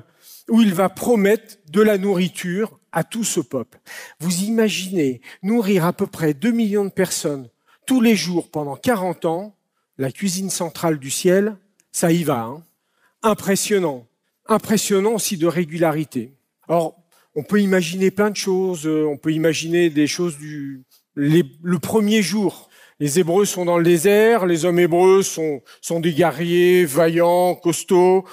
où 0.48 0.60
il 0.62 0.74
va 0.74 0.88
promettre 0.88 1.58
de 1.70 1.80
la 1.80 1.96
nourriture 1.96 2.80
à 2.92 3.04
tout 3.04 3.24
ce 3.24 3.40
peuple. 3.40 3.80
Vous 4.20 4.42
imaginez 4.44 5.20
nourrir 5.42 5.84
à 5.84 5.92
peu 5.92 6.06
près 6.06 6.34
2 6.34 6.50
millions 6.50 6.84
de 6.84 6.90
personnes 6.90 7.48
tous 7.86 8.00
les 8.00 8.16
jours 8.16 8.50
pendant 8.50 8.76
40 8.76 9.24
ans, 9.24 9.56
la 9.98 10.12
cuisine 10.12 10.50
centrale 10.50 10.98
du 10.98 11.10
ciel, 11.10 11.56
ça 11.90 12.12
y 12.12 12.22
va. 12.24 12.42
Hein 12.42 12.64
Impressionnant. 13.22 14.06
Impressionnant 14.46 15.12
aussi 15.12 15.36
de 15.36 15.46
régularité. 15.46 16.32
Alors, 16.68 16.96
on 17.34 17.42
peut 17.42 17.60
imaginer 17.60 18.10
plein 18.10 18.30
de 18.30 18.36
choses. 18.36 18.86
Euh, 18.86 19.06
on 19.06 19.16
peut 19.16 19.32
imaginer 19.32 19.90
des 19.90 20.06
choses 20.06 20.38
du 20.38 20.84
le 21.14 21.78
premier 21.78 22.22
jour. 22.22 22.70
Les 22.98 23.18
Hébreux 23.18 23.44
sont 23.44 23.64
dans 23.64 23.78
le 23.78 23.84
désert. 23.84 24.46
Les 24.46 24.64
hommes 24.64 24.78
hébreux 24.78 25.22
sont, 25.22 25.62
sont 25.80 26.00
des 26.00 26.14
guerriers, 26.14 26.84
vaillants, 26.84 27.54
costauds. 27.54 28.24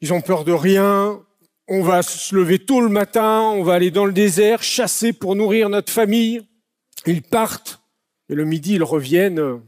Ils 0.00 0.12
ont 0.12 0.20
peur 0.20 0.44
de 0.44 0.52
rien 0.52 1.20
on 1.72 1.82
va 1.82 2.02
se 2.02 2.34
lever 2.34 2.58
tôt 2.58 2.80
le 2.80 2.88
matin, 2.88 3.42
on 3.42 3.62
va 3.62 3.74
aller 3.74 3.92
dans 3.92 4.04
le 4.04 4.12
désert, 4.12 4.60
chasser 4.60 5.12
pour 5.12 5.36
nourrir 5.36 5.68
notre 5.68 5.92
famille. 5.92 6.44
Ils 7.06 7.22
partent, 7.22 7.80
et 8.28 8.34
le 8.34 8.44
midi, 8.44 8.74
ils 8.74 8.82
reviennent 8.82 9.38
euh, 9.38 9.58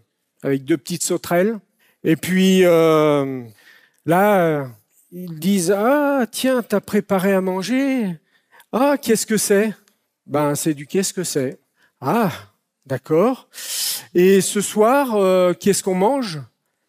avec 0.43 0.65
deux 0.65 0.77
petites 0.77 1.05
sauterelles. 1.05 1.61
Et 2.03 2.17
puis 2.17 2.65
euh, 2.65 3.45
là, 4.05 4.67
ils 5.13 5.39
disent 5.39 5.71
Ah, 5.71 6.27
tiens, 6.29 6.63
t'as 6.63 6.81
préparé 6.81 7.35
à 7.35 7.41
manger 7.41 8.19
Ah, 8.73 8.97
qu'est-ce 9.01 9.25
que 9.25 9.37
c'est? 9.37 9.73
Ben, 10.27 10.57
c'est 10.57 10.75
du 10.75 10.89
qu'est-ce 10.89 11.13
que 11.13 11.23
c'est 11.23 11.61
Ah, 12.01 12.33
d'accord. 12.85 13.49
Et 14.13 14.41
ce 14.41 14.61
soir, 14.61 15.15
euh, 15.15 15.55
qu'est-ce 15.55 15.85
qu'on 15.85 15.95
mange? 15.95 16.41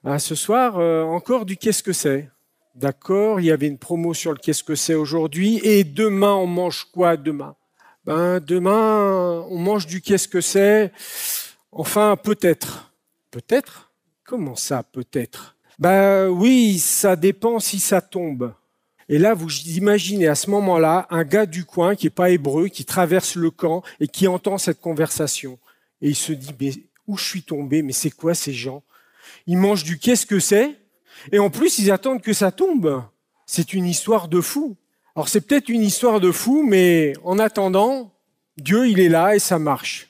Ah, 0.03 0.17
Ce 0.17 0.33
soir, 0.33 0.77
encore 1.07 1.45
du 1.45 1.55
qu'est-ce 1.55 1.83
que 1.83 1.93
c'est 1.93 2.29
D'accord, 2.75 3.39
il 3.39 3.45
y 3.45 3.51
avait 3.51 3.67
une 3.67 3.77
promo 3.77 4.15
sur 4.15 4.31
le 4.31 4.39
qu'est-ce 4.39 4.63
que 4.63 4.73
c'est 4.73 4.95
aujourd'hui. 4.95 5.59
Et 5.63 5.83
demain, 5.83 6.33
on 6.33 6.47
mange 6.47 6.87
quoi 6.91 7.17
demain? 7.17 7.55
Ben 8.03 8.39
demain, 8.39 9.45
on 9.49 9.59
mange 9.59 9.85
du 9.85 10.01
qu'est-ce 10.01 10.27
que 10.27 10.41
c'est? 10.41 10.91
Enfin, 11.71 12.17
peut-être. 12.21 12.91
Peut-être? 13.29 13.91
Comment 14.25 14.55
ça, 14.55 14.81
peut-être? 14.81 15.55
Ben 15.77 16.27
oui, 16.29 16.79
ça 16.79 17.15
dépend 17.15 17.59
si 17.59 17.79
ça 17.79 18.01
tombe. 18.01 18.53
Et 19.07 19.19
là, 19.19 19.35
vous 19.35 19.51
imaginez 19.67 20.27
à 20.27 20.35
ce 20.35 20.49
moment-là 20.49 21.05
un 21.11 21.23
gars 21.23 21.45
du 21.45 21.65
coin 21.65 21.95
qui 21.95 22.07
n'est 22.07 22.11
pas 22.11 22.31
hébreu, 22.31 22.69
qui 22.69 22.85
traverse 22.85 23.35
le 23.35 23.51
camp 23.51 23.83
et 23.99 24.07
qui 24.07 24.27
entend 24.27 24.57
cette 24.57 24.81
conversation. 24.81 25.59
Et 26.01 26.09
il 26.09 26.15
se 26.15 26.33
dit, 26.33 26.55
mais 26.59 26.71
où 27.05 27.17
je 27.17 27.23
suis 27.23 27.43
tombé? 27.43 27.83
Mais 27.83 27.93
c'est 27.93 28.11
quoi 28.11 28.33
ces 28.33 28.53
gens? 28.53 28.81
Ils 29.45 29.57
mangent 29.57 29.83
du 29.83 29.99
qu'est-ce 29.99 30.25
que 30.25 30.39
c'est? 30.39 30.75
Et 31.31 31.39
en 31.39 31.49
plus, 31.49 31.79
ils 31.79 31.91
attendent 31.91 32.21
que 32.21 32.33
ça 32.33 32.51
tombe. 32.51 33.03
C'est 33.45 33.73
une 33.73 33.85
histoire 33.85 34.27
de 34.27 34.41
fou. 34.41 34.75
Alors 35.15 35.29
c'est 35.29 35.41
peut-être 35.41 35.69
une 35.69 35.83
histoire 35.83 36.19
de 36.19 36.31
fou, 36.31 36.65
mais 36.67 37.13
en 37.23 37.37
attendant, 37.39 38.11
Dieu, 38.57 38.87
il 38.87 38.99
est 38.99 39.09
là 39.09 39.35
et 39.35 39.39
ça 39.39 39.59
marche. 39.59 40.09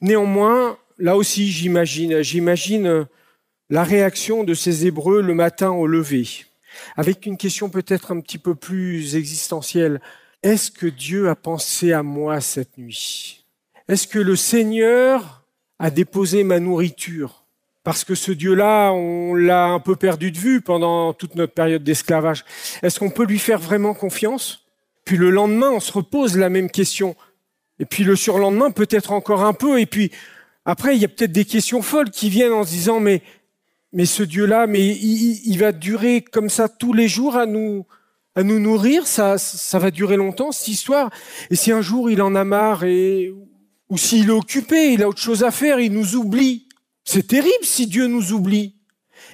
Néanmoins, 0.00 0.78
là 0.98 1.16
aussi, 1.16 1.50
j'imagine, 1.50 2.22
j'imagine 2.22 3.06
la 3.70 3.82
réaction 3.82 4.44
de 4.44 4.54
ces 4.54 4.86
Hébreux 4.86 5.22
le 5.22 5.34
matin 5.34 5.70
au 5.70 5.86
lever, 5.86 6.28
avec 6.96 7.26
une 7.26 7.36
question 7.36 7.70
peut-être 7.70 8.12
un 8.12 8.20
petit 8.20 8.38
peu 8.38 8.54
plus 8.54 9.16
existentielle. 9.16 10.00
Est-ce 10.42 10.70
que 10.70 10.86
Dieu 10.86 11.28
a 11.28 11.34
pensé 11.34 11.92
à 11.92 12.02
moi 12.02 12.40
cette 12.40 12.76
nuit? 12.78 13.44
Est-ce 13.88 14.06
que 14.06 14.18
le 14.18 14.36
Seigneur 14.36 15.44
a 15.78 15.90
déposé 15.90 16.44
ma 16.44 16.60
nourriture? 16.60 17.45
Parce 17.86 18.02
que 18.02 18.16
ce 18.16 18.32
Dieu-là, 18.32 18.90
on 18.90 19.36
l'a 19.36 19.66
un 19.66 19.78
peu 19.78 19.94
perdu 19.94 20.32
de 20.32 20.38
vue 20.38 20.60
pendant 20.60 21.12
toute 21.12 21.36
notre 21.36 21.52
période 21.52 21.84
d'esclavage. 21.84 22.44
Est-ce 22.82 22.98
qu'on 22.98 23.10
peut 23.10 23.24
lui 23.24 23.38
faire 23.38 23.60
vraiment 23.60 23.94
confiance? 23.94 24.66
Puis 25.04 25.16
le 25.16 25.30
lendemain, 25.30 25.70
on 25.70 25.78
se 25.78 25.92
repose 25.92 26.36
la 26.36 26.48
même 26.48 26.68
question. 26.68 27.14
Et 27.78 27.84
puis 27.84 28.02
le 28.02 28.16
surlendemain, 28.16 28.72
peut-être 28.72 29.12
encore 29.12 29.44
un 29.44 29.52
peu. 29.52 29.78
Et 29.78 29.86
puis 29.86 30.10
après, 30.64 30.96
il 30.96 31.00
y 31.00 31.04
a 31.04 31.08
peut-être 31.08 31.30
des 31.30 31.44
questions 31.44 31.80
folles 31.80 32.10
qui 32.10 32.28
viennent 32.28 32.54
en 32.54 32.64
se 32.64 32.70
disant, 32.70 32.98
mais, 32.98 33.22
mais 33.92 34.04
ce 34.04 34.24
Dieu-là, 34.24 34.66
mais 34.66 34.84
il, 34.84 35.56
va 35.56 35.70
durer 35.70 36.22
comme 36.22 36.50
ça 36.50 36.68
tous 36.68 36.92
les 36.92 37.06
jours 37.06 37.36
à 37.36 37.46
nous, 37.46 37.86
à 38.34 38.42
nous 38.42 38.58
nourrir? 38.58 39.06
Ça, 39.06 39.38
ça 39.38 39.78
va 39.78 39.92
durer 39.92 40.16
longtemps, 40.16 40.50
cette 40.50 40.66
histoire? 40.66 41.08
Et 41.50 41.54
si 41.54 41.70
un 41.70 41.82
jour 41.82 42.10
il 42.10 42.20
en 42.20 42.34
a 42.34 42.42
marre 42.42 42.82
et, 42.82 43.32
ou 43.88 43.96
s'il 43.96 44.26
est 44.26 44.32
occupé, 44.32 44.92
il 44.94 45.04
a 45.04 45.08
autre 45.08 45.22
chose 45.22 45.44
à 45.44 45.52
faire, 45.52 45.78
il 45.78 45.92
nous 45.92 46.16
oublie. 46.16 46.65
C'est 47.08 47.28
terrible 47.28 47.64
si 47.64 47.86
Dieu 47.86 48.08
nous 48.08 48.32
oublie. 48.32 48.74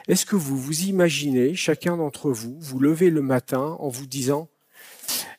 Est-ce 0.06 0.26
que 0.26 0.36
vous 0.36 0.58
vous 0.58 0.82
imaginez, 0.82 1.54
chacun 1.54 1.96
d'entre 1.96 2.30
vous, 2.30 2.54
vous 2.60 2.78
levez 2.78 3.08
le 3.08 3.22
matin 3.22 3.76
en 3.80 3.88
vous 3.88 4.06
disant, 4.06 4.50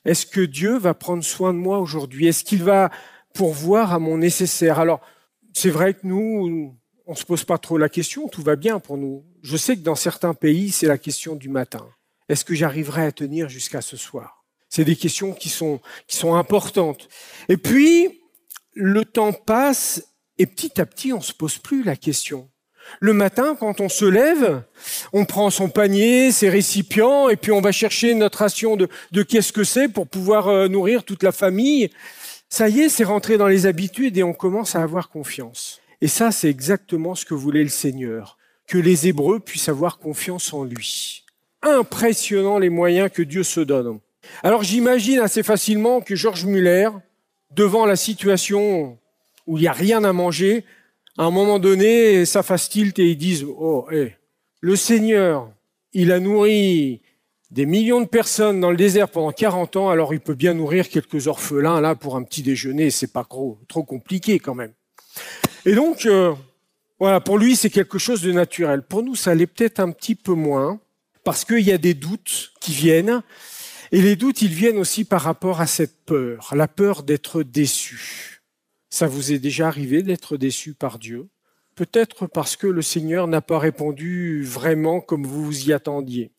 est-ce 0.03 0.25
que 0.25 0.41
Dieu 0.41 0.77
va 0.79 0.95
prendre 0.95 1.23
soin 1.23 1.53
de 1.53 1.59
moi 1.59 1.77
aujourd'hui? 1.77 2.25
Est-ce 2.25 2.43
qu'il 2.43 2.63
va 2.63 2.89
pourvoir 3.35 3.93
à 3.93 3.99
mon 3.99 4.17
nécessaire? 4.17 4.79
Alors, 4.79 4.99
c'est 5.53 5.69
vrai 5.69 5.93
que 5.93 6.07
nous, 6.07 6.75
on 7.05 7.15
se 7.15 7.23
pose 7.23 7.43
pas 7.43 7.59
trop 7.59 7.77
la 7.77 7.87
question, 7.87 8.27
tout 8.27 8.41
va 8.41 8.55
bien 8.55 8.79
pour 8.79 8.97
nous. 8.97 9.23
Je 9.43 9.55
sais 9.55 9.75
que 9.75 9.81
dans 9.81 9.95
certains 9.95 10.33
pays, 10.33 10.71
c'est 10.71 10.87
la 10.87 10.97
question 10.97 11.35
du 11.35 11.49
matin. 11.49 11.87
Est-ce 12.29 12.43
que 12.43 12.55
j'arriverai 12.55 13.05
à 13.05 13.11
tenir 13.11 13.47
jusqu'à 13.47 13.81
ce 13.81 13.95
soir? 13.95 14.43
C'est 14.69 14.85
des 14.85 14.95
questions 14.95 15.33
qui 15.33 15.49
sont, 15.49 15.79
qui 16.07 16.17
sont 16.17 16.33
importantes. 16.33 17.09
Et 17.47 17.57
puis, 17.57 18.21
le 18.73 19.05
temps 19.05 19.33
passe 19.33 20.12
et 20.37 20.45
petit 20.45 20.79
à 20.81 20.85
petit, 20.85 21.13
on 21.13 21.21
se 21.21 21.33
pose 21.33 21.57
plus 21.57 21.83
la 21.83 21.95
question. 21.95 22.49
Le 22.99 23.13
matin, 23.13 23.55
quand 23.57 23.79
on 23.79 23.89
se 23.89 24.05
lève, 24.05 24.63
on 25.13 25.25
prend 25.25 25.49
son 25.49 25.69
panier, 25.69 26.31
ses 26.31 26.49
récipients, 26.49 27.29
et 27.29 27.35
puis 27.35 27.51
on 27.51 27.61
va 27.61 27.71
chercher 27.71 28.13
notre 28.13 28.39
ration 28.39 28.75
de, 28.75 28.87
de 29.11 29.23
qu'est-ce 29.23 29.53
que 29.53 29.63
c'est 29.63 29.87
pour 29.87 30.07
pouvoir 30.07 30.47
euh, 30.47 30.67
nourrir 30.67 31.03
toute 31.03 31.23
la 31.23 31.31
famille. 31.31 31.89
Ça 32.49 32.69
y 32.69 32.81
est, 32.81 32.89
c'est 32.89 33.03
rentré 33.03 33.37
dans 33.37 33.47
les 33.47 33.65
habitudes 33.65 34.17
et 34.17 34.23
on 34.23 34.33
commence 34.33 34.75
à 34.75 34.83
avoir 34.83 35.09
confiance. 35.09 35.81
Et 36.01 36.07
ça, 36.07 36.31
c'est 36.31 36.49
exactement 36.49 37.15
ce 37.15 37.25
que 37.25 37.33
voulait 37.33 37.63
le 37.63 37.69
Seigneur, 37.69 38.37
que 38.67 38.77
les 38.77 39.07
Hébreux 39.07 39.39
puissent 39.39 39.69
avoir 39.69 39.97
confiance 39.97 40.53
en 40.53 40.63
lui. 40.63 41.23
Impressionnant 41.61 42.59
les 42.59 42.69
moyens 42.69 43.09
que 43.11 43.21
Dieu 43.21 43.43
se 43.43 43.61
donne. 43.61 43.99
Alors 44.43 44.63
j'imagine 44.63 45.19
assez 45.19 45.43
facilement 45.43 46.01
que 46.01 46.15
Georges 46.15 46.45
Muller, 46.45 46.89
devant 47.51 47.85
la 47.85 47.95
situation 47.95 48.97
où 49.47 49.57
il 49.57 49.61
n'y 49.61 49.67
a 49.67 49.73
rien 49.73 50.03
à 50.03 50.13
manger, 50.13 50.65
à 51.17 51.23
un 51.25 51.31
moment 51.31 51.59
donné, 51.59 52.25
ça 52.25 52.43
fasse 52.43 52.75
et 52.75 52.89
ils 52.97 53.17
disent, 53.17 53.45
oh, 53.47 53.85
hey, 53.91 54.15
le 54.61 54.75
Seigneur, 54.75 55.51
il 55.93 56.11
a 56.11 56.19
nourri 56.19 57.01
des 57.51 57.67
millions 57.67 58.01
de 58.01 58.07
personnes 58.07 58.59
dans 58.59 58.71
le 58.71 58.77
désert 58.77 59.09
pendant 59.09 59.31
40 59.31 59.75
ans, 59.75 59.89
alors 59.89 60.13
il 60.13 60.19
peut 60.19 60.33
bien 60.33 60.55
nourrir 60.55 60.89
quelques 60.89 61.27
orphelins 61.27 61.81
là 61.81 61.93
pour 61.93 62.15
un 62.15 62.23
petit 62.23 62.41
déjeuner, 62.41 62.89
c'est 62.89 63.13
pas 63.13 63.23
trop, 63.23 63.59
trop 63.67 63.83
compliqué 63.83 64.39
quand 64.39 64.55
même. 64.55 64.73
Et 65.65 65.75
donc, 65.75 66.07
euh, 66.07 66.33
voilà, 66.99 67.19
pour 67.19 67.37
lui, 67.37 67.55
c'est 67.55 67.69
quelque 67.69 67.99
chose 67.99 68.21
de 68.21 68.31
naturel. 68.31 68.81
Pour 68.81 69.03
nous, 69.03 69.15
ça 69.15 69.35
l'est 69.35 69.45
peut-être 69.45 69.79
un 69.79 69.91
petit 69.91 70.15
peu 70.15 70.33
moins, 70.33 70.79
parce 71.23 71.45
qu'il 71.45 71.59
y 71.59 71.71
a 71.71 71.77
des 71.77 71.93
doutes 71.93 72.53
qui 72.59 72.71
viennent, 72.71 73.21
et 73.91 74.01
les 74.01 74.15
doutes, 74.15 74.41
ils 74.41 74.53
viennent 74.53 74.79
aussi 74.79 75.05
par 75.05 75.21
rapport 75.21 75.61
à 75.61 75.67
cette 75.67 76.05
peur, 76.05 76.53
la 76.55 76.67
peur 76.67 77.03
d'être 77.03 77.43
déçu. 77.43 78.32
Ça 78.93 79.07
vous 79.07 79.31
est 79.31 79.39
déjà 79.39 79.69
arrivé 79.69 80.03
d'être 80.03 80.37
déçu 80.37 80.75
par 80.75 80.99
Dieu? 80.99 81.27
Peut-être 81.73 82.27
parce 82.27 82.55
que 82.55 82.67
le 82.67 82.83
Seigneur 82.83 83.25
n'a 83.25 83.41
pas 83.41 83.57
répondu 83.57 84.43
vraiment 84.43 85.01
comme 85.01 85.25
vous 85.25 85.43
vous 85.43 85.67
y 85.67 85.73
attendiez. 85.73 86.31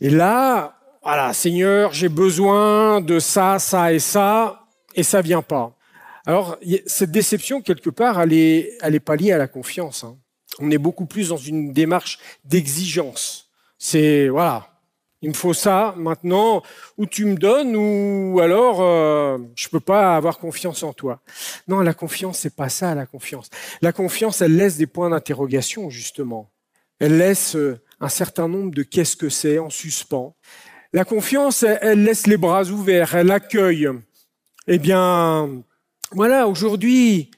Et 0.00 0.08
là, 0.08 0.78
voilà, 1.02 1.32
Seigneur, 1.32 1.92
j'ai 1.92 2.08
besoin 2.08 3.00
de 3.00 3.18
ça, 3.18 3.58
ça 3.58 3.92
et 3.92 3.98
ça, 3.98 4.68
et 4.94 5.02
ça 5.02 5.22
vient 5.22 5.42
pas. 5.42 5.76
Alors, 6.24 6.56
cette 6.86 7.10
déception, 7.10 7.60
quelque 7.62 7.90
part, 7.90 8.20
elle 8.20 8.32
est, 8.32 8.78
elle 8.80 8.94
est 8.94 9.00
pas 9.00 9.16
liée 9.16 9.32
à 9.32 9.38
la 9.38 9.48
confiance. 9.48 10.04
Hein. 10.04 10.16
On 10.60 10.70
est 10.70 10.78
beaucoup 10.78 11.06
plus 11.06 11.30
dans 11.30 11.36
une 11.36 11.72
démarche 11.72 12.20
d'exigence. 12.44 13.50
C'est, 13.76 14.28
voilà, 14.28 14.75
il 15.22 15.30
me 15.30 15.34
faut 15.34 15.54
ça 15.54 15.94
maintenant, 15.96 16.62
ou 16.98 17.06
tu 17.06 17.24
me 17.24 17.36
donnes, 17.36 17.74
ou 17.74 18.38
alors 18.40 18.82
euh, 18.82 19.38
je 19.54 19.68
peux 19.68 19.80
pas 19.80 20.16
avoir 20.16 20.38
confiance 20.38 20.82
en 20.82 20.92
toi. 20.92 21.20
Non, 21.68 21.80
la 21.80 21.94
confiance, 21.94 22.40
c'est 22.40 22.54
pas 22.54 22.68
ça, 22.68 22.94
la 22.94 23.06
confiance. 23.06 23.48
La 23.82 23.92
confiance, 23.92 24.42
elle 24.42 24.56
laisse 24.56 24.76
des 24.76 24.86
points 24.86 25.10
d'interrogation, 25.10 25.90
justement. 25.90 26.50
Elle 26.98 27.16
laisse 27.18 27.56
euh, 27.56 27.80
un 28.00 28.08
certain 28.08 28.48
nombre 28.48 28.72
de 28.72 28.82
qu'est-ce 28.82 29.16
que 29.16 29.28
c'est 29.28 29.58
en 29.58 29.70
suspens. 29.70 30.36
La 30.92 31.04
confiance, 31.04 31.62
elle 31.62 32.04
laisse 32.04 32.26
les 32.26 32.36
bras 32.36 32.64
ouverts, 32.64 33.14
elle 33.14 33.30
accueille. 33.30 33.88
Eh 34.66 34.78
bien, 34.78 35.62
voilà, 36.12 36.46
aujourd'hui, 36.46 37.30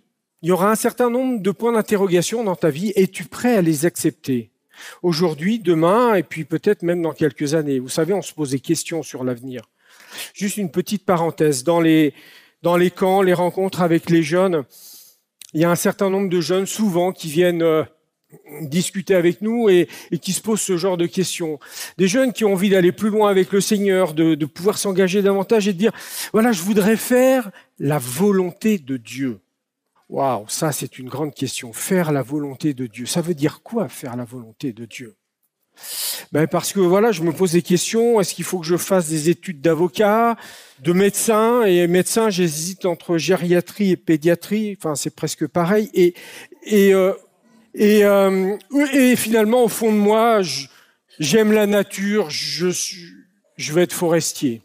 il 0.42 0.48
y 0.48 0.52
aura 0.52 0.70
un 0.70 0.76
certain 0.76 1.10
nombre 1.10 1.40
de 1.40 1.50
points 1.50 1.72
d'interrogation 1.72 2.44
dans 2.44 2.56
ta 2.56 2.70
vie. 2.70 2.92
Es-tu 2.94 3.24
prêt 3.24 3.56
à 3.56 3.62
les 3.62 3.86
accepter 3.86 4.50
aujourd'hui, 5.02 5.58
demain, 5.58 6.14
et 6.14 6.22
puis 6.22 6.44
peut-être 6.44 6.82
même 6.82 7.02
dans 7.02 7.12
quelques 7.12 7.54
années. 7.54 7.78
Vous 7.78 7.88
savez, 7.88 8.12
on 8.12 8.22
se 8.22 8.32
pose 8.32 8.50
des 8.50 8.60
questions 8.60 9.02
sur 9.02 9.24
l'avenir. 9.24 9.62
Juste 10.34 10.56
une 10.56 10.70
petite 10.70 11.04
parenthèse. 11.04 11.64
Dans 11.64 11.80
les, 11.80 12.12
camps, 12.94 13.22
les 13.22 13.34
rencontres 13.34 13.82
avec 13.82 14.10
les 14.10 14.22
jeunes, 14.22 14.64
il 15.54 15.60
y 15.60 15.64
a 15.64 15.70
un 15.70 15.76
certain 15.76 16.10
nombre 16.10 16.28
de 16.28 16.40
jeunes, 16.40 16.66
souvent, 16.66 17.12
qui 17.12 17.28
viennent 17.28 17.62
euh, 17.62 17.84
discuter 18.62 19.14
avec 19.14 19.40
nous 19.42 19.68
et, 19.68 19.88
qui 20.20 20.32
se 20.32 20.40
posent 20.40 20.60
ce 20.60 20.76
genre 20.76 20.96
de 20.96 21.06
questions. 21.06 21.58
Des 21.96 22.08
jeunes 22.08 22.32
qui 22.32 22.44
ont 22.44 22.52
envie 22.52 22.70
d'aller 22.70 22.92
plus 22.92 23.10
loin 23.10 23.30
avec 23.30 23.52
le 23.52 23.60
Seigneur, 23.60 24.14
de 24.14 24.44
pouvoir 24.44 24.78
s'engager 24.78 25.22
davantage 25.22 25.68
et 25.68 25.72
de 25.72 25.78
dire, 25.78 25.92
voilà, 26.32 26.52
je 26.52 26.62
voudrais 26.62 26.96
faire 26.96 27.50
la 27.78 27.98
volonté 27.98 28.78
de 28.78 28.96
Dieu. 28.96 29.40
Waouh, 30.08 30.48
ça 30.48 30.72
c'est 30.72 30.98
une 30.98 31.08
grande 31.08 31.34
question. 31.34 31.72
Faire 31.72 32.12
la 32.12 32.22
volonté 32.22 32.72
de 32.74 32.86
Dieu. 32.86 33.06
Ça 33.06 33.20
veut 33.20 33.34
dire 33.34 33.62
quoi 33.62 33.88
faire 33.88 34.16
la 34.16 34.24
volonté 34.24 34.72
de 34.72 34.86
Dieu? 34.86 35.16
Ben 36.32 36.46
parce 36.46 36.72
que 36.72 36.80
voilà, 36.80 37.12
je 37.12 37.22
me 37.22 37.32
pose 37.32 37.52
des 37.52 37.62
questions. 37.62 38.20
Est-ce 38.20 38.34
qu'il 38.34 38.44
faut 38.44 38.58
que 38.58 38.66
je 38.66 38.76
fasse 38.76 39.08
des 39.08 39.28
études 39.28 39.60
d'avocat, 39.60 40.36
de 40.80 40.92
médecin? 40.92 41.62
Et 41.64 41.86
médecin, 41.86 42.30
j'hésite 42.30 42.84
entre 42.84 43.18
gériatrie 43.18 43.92
et 43.92 43.96
pédiatrie. 43.96 44.76
Enfin, 44.78 44.94
c'est 44.94 45.14
presque 45.14 45.46
pareil. 45.46 45.90
Et 45.94 46.14
et 46.64 46.94
euh, 46.94 47.12
et, 47.74 48.04
euh, 48.04 48.56
et 48.92 49.14
finalement, 49.14 49.64
au 49.64 49.68
fond 49.68 49.92
de 49.92 49.98
moi, 49.98 50.40
j'aime 51.20 51.52
la 51.52 51.66
nature. 51.66 52.30
Je 52.30 52.68
je 53.56 53.72
vais 53.72 53.82
être 53.82 53.92
forestier. 53.92 54.62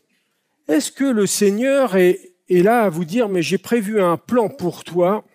Est-ce 0.68 0.92
que 0.92 1.04
le 1.04 1.28
Seigneur 1.28 1.96
est, 1.96 2.34
est 2.50 2.64
là 2.64 2.84
à 2.84 2.90
vous 2.90 3.06
dire, 3.06 3.28
mais 3.28 3.42
j'ai 3.42 3.58
prévu 3.58 4.02
un 4.02 4.18
plan 4.18 4.50
pour 4.50 4.84
toi 4.84 5.26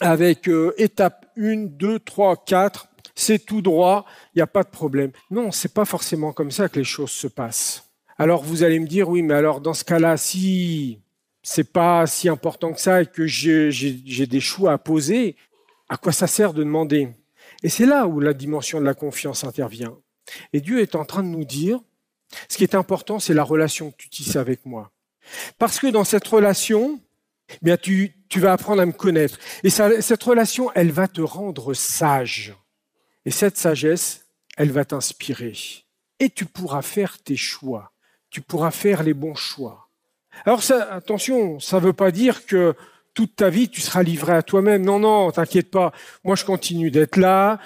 avec 0.00 0.48
euh, 0.48 0.74
étape 0.78 1.26
1, 1.38 1.66
2, 1.66 1.98
3, 2.00 2.44
4, 2.44 2.88
c'est 3.14 3.38
tout 3.38 3.62
droit, 3.62 4.04
il 4.34 4.38
n'y 4.38 4.42
a 4.42 4.46
pas 4.46 4.62
de 4.62 4.68
problème. 4.68 5.10
Non, 5.30 5.50
c'est 5.50 5.72
pas 5.72 5.84
forcément 5.84 6.32
comme 6.32 6.50
ça 6.50 6.68
que 6.68 6.78
les 6.78 6.84
choses 6.84 7.10
se 7.10 7.26
passent. 7.26 7.84
Alors 8.18 8.42
vous 8.42 8.62
allez 8.62 8.78
me 8.78 8.86
dire, 8.86 9.08
oui, 9.08 9.22
mais 9.22 9.34
alors 9.34 9.60
dans 9.60 9.74
ce 9.74 9.84
cas-là, 9.84 10.16
si 10.16 11.00
c'est 11.42 11.72
pas 11.72 12.06
si 12.06 12.28
important 12.28 12.72
que 12.72 12.80
ça 12.80 13.02
et 13.02 13.06
que 13.06 13.26
j'ai 13.26 14.26
des 14.26 14.40
choix 14.40 14.72
à 14.72 14.78
poser, 14.78 15.36
à 15.88 15.96
quoi 15.96 16.12
ça 16.12 16.26
sert 16.26 16.52
de 16.52 16.64
demander? 16.64 17.08
Et 17.62 17.68
c'est 17.68 17.86
là 17.86 18.06
où 18.06 18.20
la 18.20 18.34
dimension 18.34 18.80
de 18.80 18.84
la 18.84 18.94
confiance 18.94 19.44
intervient. 19.44 19.96
Et 20.52 20.60
Dieu 20.60 20.80
est 20.80 20.94
en 20.94 21.04
train 21.04 21.22
de 21.22 21.28
nous 21.28 21.44
dire, 21.44 21.80
ce 22.48 22.56
qui 22.56 22.64
est 22.64 22.74
important, 22.74 23.18
c'est 23.18 23.34
la 23.34 23.44
relation 23.44 23.90
que 23.90 23.96
tu 23.96 24.10
tisses 24.10 24.36
avec 24.36 24.66
moi. 24.66 24.90
Parce 25.58 25.78
que 25.78 25.86
dans 25.86 26.04
cette 26.04 26.26
relation, 26.26 27.00
bien 27.62 27.76
tu, 27.76 28.12
vas 28.36 28.52
apprendre 28.52 28.82
à 28.82 28.86
me 28.86 28.92
connaître. 28.92 29.38
Et 29.62 29.70
cette 29.70 30.22
relation, 30.22 30.70
elle 30.74 30.90
va 30.90 31.08
te 31.08 31.20
rendre 31.20 31.74
sage. 31.74 32.54
Et 33.24 33.30
cette 33.30 33.56
sagesse, 33.56 34.26
elle 34.56 34.70
va 34.70 34.84
t'inspirer. 34.84 35.54
Et 36.18 36.30
tu 36.30 36.44
pourras 36.44 36.82
faire 36.82 37.18
tes 37.18 37.36
choix. 37.36 37.92
Tu 38.30 38.40
pourras 38.40 38.70
faire 38.70 39.02
les 39.02 39.14
bons 39.14 39.34
choix. 39.34 39.88
Alors 40.44 40.62
ça, 40.62 40.92
attention, 40.92 41.60
ça 41.60 41.80
ne 41.80 41.86
veut 41.86 41.92
pas 41.92 42.10
dire 42.10 42.46
que 42.46 42.74
toute 43.14 43.36
ta 43.36 43.48
vie, 43.48 43.68
tu 43.68 43.80
seras 43.80 44.02
livré 44.02 44.34
à 44.34 44.42
toi-même. 44.42 44.84
Non, 44.84 44.98
non, 44.98 45.30
t'inquiète 45.30 45.70
pas. 45.70 45.92
Moi, 46.22 46.36
je 46.36 46.44
continue 46.44 46.90
d'être 46.90 47.16
là. 47.16 47.58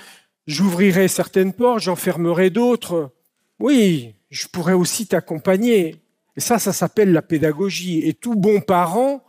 J'ouvrirai 0.46 1.08
certaines 1.08 1.52
portes, 1.52 1.82
j'en 1.82 1.96
fermerai 1.96 2.50
d'autres. 2.50 3.12
Oui, 3.58 4.14
je 4.30 4.46
pourrais 4.46 4.75
aussi 4.75 5.06
t'accompagner. 5.06 5.96
Et 6.37 6.40
ça, 6.40 6.58
ça 6.58 6.72
s'appelle 6.72 7.12
la 7.12 7.22
pédagogie. 7.22 8.06
Et 8.06 8.14
tout 8.14 8.37
bon 8.37 8.60
parent, 8.60 9.25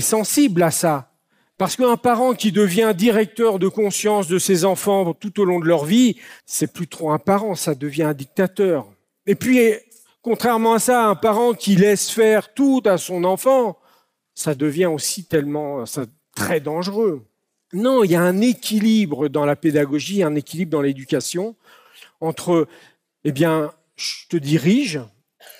sensible 0.00 0.62
à 0.62 0.70
ça. 0.70 1.10
Parce 1.56 1.76
qu'un 1.76 1.96
parent 1.96 2.34
qui 2.34 2.50
devient 2.50 2.92
directeur 2.96 3.58
de 3.58 3.68
conscience 3.68 4.26
de 4.26 4.38
ses 4.38 4.64
enfants 4.64 5.14
tout 5.14 5.40
au 5.40 5.44
long 5.44 5.60
de 5.60 5.66
leur 5.66 5.84
vie, 5.84 6.16
c'est 6.46 6.72
plus 6.72 6.88
trop 6.88 7.12
un 7.12 7.18
parent, 7.18 7.54
ça 7.54 7.74
devient 7.74 8.02
un 8.02 8.14
dictateur. 8.14 8.86
Et 9.26 9.36
puis, 9.36 9.60
contrairement 10.20 10.74
à 10.74 10.78
ça, 10.80 11.06
un 11.06 11.14
parent 11.14 11.52
qui 11.52 11.76
laisse 11.76 12.10
faire 12.10 12.52
tout 12.54 12.82
à 12.84 12.98
son 12.98 13.22
enfant, 13.22 13.78
ça 14.34 14.56
devient 14.56 14.86
aussi 14.86 15.26
tellement 15.26 15.86
ça, 15.86 16.06
très 16.34 16.58
dangereux. 16.58 17.24
Non, 17.72 18.02
il 18.02 18.10
y 18.10 18.16
a 18.16 18.22
un 18.22 18.40
équilibre 18.40 19.28
dans 19.28 19.46
la 19.46 19.56
pédagogie, 19.56 20.22
un 20.22 20.34
équilibre 20.34 20.72
dans 20.72 20.82
l'éducation 20.82 21.54
entre, 22.20 22.66
eh 23.22 23.32
bien, 23.32 23.72
je 23.96 24.26
te 24.28 24.36
dirige, 24.36 25.00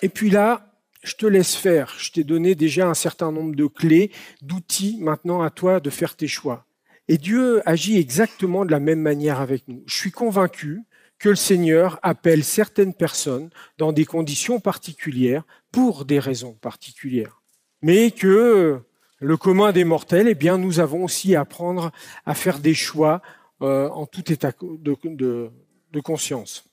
et 0.01 0.09
puis 0.09 0.29
là, 0.29 0.74
je 1.05 1.15
te 1.15 1.25
laisse 1.25 1.55
faire. 1.55 1.93
Je 1.97 2.11
t'ai 2.11 2.23
donné 2.23 2.55
déjà 2.55 2.87
un 2.87 2.93
certain 2.93 3.31
nombre 3.31 3.55
de 3.55 3.67
clés, 3.67 4.11
d'outils 4.41 4.97
maintenant 4.99 5.41
à 5.41 5.49
toi 5.49 5.79
de 5.79 5.89
faire 5.89 6.15
tes 6.15 6.27
choix. 6.27 6.65
Et 7.07 7.17
Dieu 7.17 7.61
agit 7.69 7.97
exactement 7.97 8.65
de 8.65 8.71
la 8.71 8.79
même 8.79 9.01
manière 9.01 9.39
avec 9.39 9.67
nous. 9.67 9.83
Je 9.85 9.95
suis 9.95 10.11
convaincu 10.11 10.81
que 11.19 11.29
le 11.29 11.35
Seigneur 11.35 11.99
appelle 12.01 12.43
certaines 12.43 12.93
personnes 12.93 13.49
dans 13.77 13.93
des 13.93 14.05
conditions 14.05 14.59
particulières 14.59 15.43
pour 15.71 16.05
des 16.05 16.19
raisons 16.19 16.53
particulières. 16.53 17.41
Mais 17.81 18.11
que 18.11 18.79
le 19.19 19.37
commun 19.37 19.71
des 19.71 19.83
mortels, 19.83 20.27
eh 20.27 20.35
bien, 20.35 20.57
nous 20.57 20.79
avons 20.79 21.03
aussi 21.03 21.35
à 21.35 21.41
apprendre 21.41 21.91
à 22.25 22.33
faire 22.33 22.59
des 22.59 22.73
choix 22.73 23.21
euh, 23.61 23.87
en 23.89 24.05
tout 24.05 24.31
état 24.31 24.51
de, 24.61 25.99
conscience. 26.01 26.65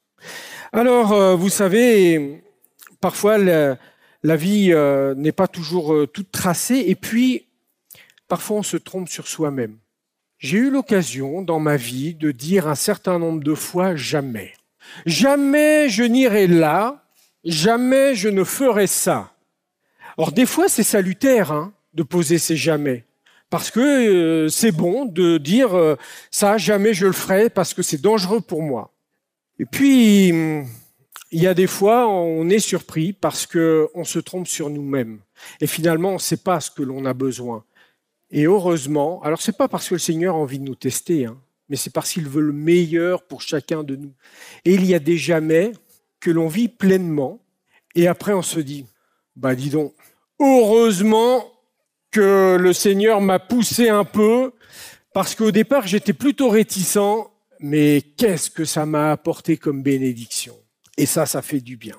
Alors, 0.73 1.13
euh, 1.13 1.37
vous 1.37 1.51
savez, 1.51 2.43
parfois, 3.01 3.39
la 4.23 4.37
vie 4.37 4.73
euh, 4.73 5.15
n'est 5.15 5.33
pas 5.33 5.49
toujours 5.49 5.95
euh, 5.95 6.07
toute 6.07 6.31
tracée 6.31 6.85
et 6.87 6.95
puis 6.95 7.47
parfois 8.29 8.59
on 8.59 8.63
se 8.63 8.77
trompe 8.77 9.09
sur 9.09 9.27
soi-même. 9.29 9.77
J'ai 10.39 10.59
eu 10.59 10.71
l'occasion 10.71 11.43
dans 11.43 11.61
ma 11.61 11.77
vie 11.77 12.15
de 12.15 12.31
dire 12.31 12.67
un 12.67 12.75
certain 12.75 13.19
nombre 13.19 13.43
de 13.43 13.55
fois 13.55 13.95
jamais. 13.95 14.55
Jamais 15.07 15.89
je 15.89 16.03
n'irai 16.03 16.47
là, 16.47 17.05
jamais 17.45 18.15
je 18.15 18.29
ne 18.29 18.45
ferai 18.45 18.87
ça. 18.87 19.33
Or 20.17 20.33
des 20.33 20.47
fois 20.47 20.69
c'est 20.69 20.83
salutaire 20.83 21.53
hein, 21.53 21.73
de 21.95 22.03
poser 22.03 22.39
ces 22.39 22.57
jamais. 22.57 23.05
Parce 23.51 23.71
que 23.71 23.81
euh, 23.81 24.49
c'est 24.49 24.73
bon 24.73 25.05
de 25.05 25.37
dire 25.39 25.71
ça, 26.31 26.59
jamais 26.59 26.95
je 26.95 27.07
le 27.07 27.13
ferai 27.13 27.51
parce 27.51 27.75
que 27.75 27.83
c'est 27.83 28.01
dangereux 28.01 28.41
pour 28.41 28.63
moi. 28.63 28.93
Et 29.59 29.67
puis, 29.67 30.33
hum, 30.33 30.67
il 31.33 31.43
y 31.43 31.47
a 31.47 31.55
des 31.55 31.67
fois, 31.67 32.09
on 32.09 32.49
est 32.51 32.59
surpris 32.59 33.15
parce 33.15 33.47
qu'on 33.47 34.05
se 34.05 34.19
trompe 34.19 34.47
sur 34.47 34.69
nous-mêmes. 34.69 35.19
Et 35.63 35.67
finalement, 35.67 36.11
on 36.11 36.15
ne 36.15 36.19
sait 36.19 36.37
pas 36.37 36.61
ce 36.61 36.71
que 36.71 36.83
l'on 36.83 37.07
a 37.07 37.15
besoin. 37.15 37.65
Et 38.31 38.45
heureusement, 38.45 39.23
alors 39.23 39.41
c'est 39.41 39.57
pas 39.57 39.67
parce 39.67 39.89
que 39.89 39.95
le 39.95 39.99
Seigneur 39.99 40.35
a 40.35 40.39
envie 40.39 40.59
de 40.59 40.65
nous 40.65 40.75
tester, 40.75 41.25
hein, 41.25 41.39
mais 41.69 41.77
c'est 41.77 41.93
parce 41.93 42.13
qu'il 42.13 42.29
veut 42.29 42.43
le 42.43 42.53
meilleur 42.53 43.23
pour 43.23 43.41
chacun 43.41 43.83
de 43.83 43.97
nous. 43.97 44.13
Et 44.67 44.75
il 44.75 44.85
y 44.85 44.95
a 44.95 44.99
des 44.99 45.17
jamais 45.17 45.73
que 46.21 46.31
l'on 46.31 46.49
vit 46.49 46.69
pleinement, 46.69 47.41
et 47.95 48.09
après 48.09 48.35
on 48.35 48.43
se 48.43 48.61
dit, 48.61 48.87
bah 49.35 49.55
dis 49.55 49.71
donc, 49.71 49.95
heureusement 50.39 51.51
que 52.11 52.57
le 52.61 52.73
Seigneur 52.75 53.23
m'a 53.23 53.39
poussé 53.39 53.89
un 53.89 54.05
peu, 54.05 54.53
parce 55.15 55.35
qu'au 55.35 55.51
départ 55.51 55.87
j'étais 55.87 56.13
plutôt 56.13 56.51
réticent, 56.51 57.29
mais 57.59 58.03
qu'est-ce 58.17 58.51
que 58.51 58.65
ça 58.65 58.87
m'a 58.87 59.13
apporté 59.13 59.57
comme 59.57 59.83
bénédiction? 59.83 60.62
Et 61.03 61.07
ça, 61.07 61.27
ça 61.27 61.43
fait 61.43 61.61
du 61.61 61.77
bien. 61.77 61.97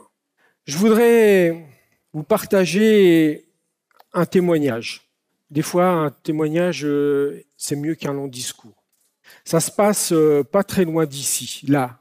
Je 0.64 0.78
voudrais 0.78 1.62
vous 2.14 2.24
partager 2.24 3.50
un 4.14 4.26
témoignage. 4.26 5.10
Des 5.52 5.62
fois, 5.62 5.90
un 5.90 6.10
témoignage, 6.10 6.86
euh, 6.86 7.44
c'est 7.58 7.76
mieux 7.76 7.96
qu'un 7.96 8.14
long 8.14 8.28
discours. 8.28 8.82
Ça 9.44 9.60
se 9.60 9.72
passe 9.72 10.14
euh, 10.14 10.46
pas 10.46 10.64
très 10.64 10.86
loin 10.86 11.06
d'ici, 11.06 11.66
là, 11.68 12.00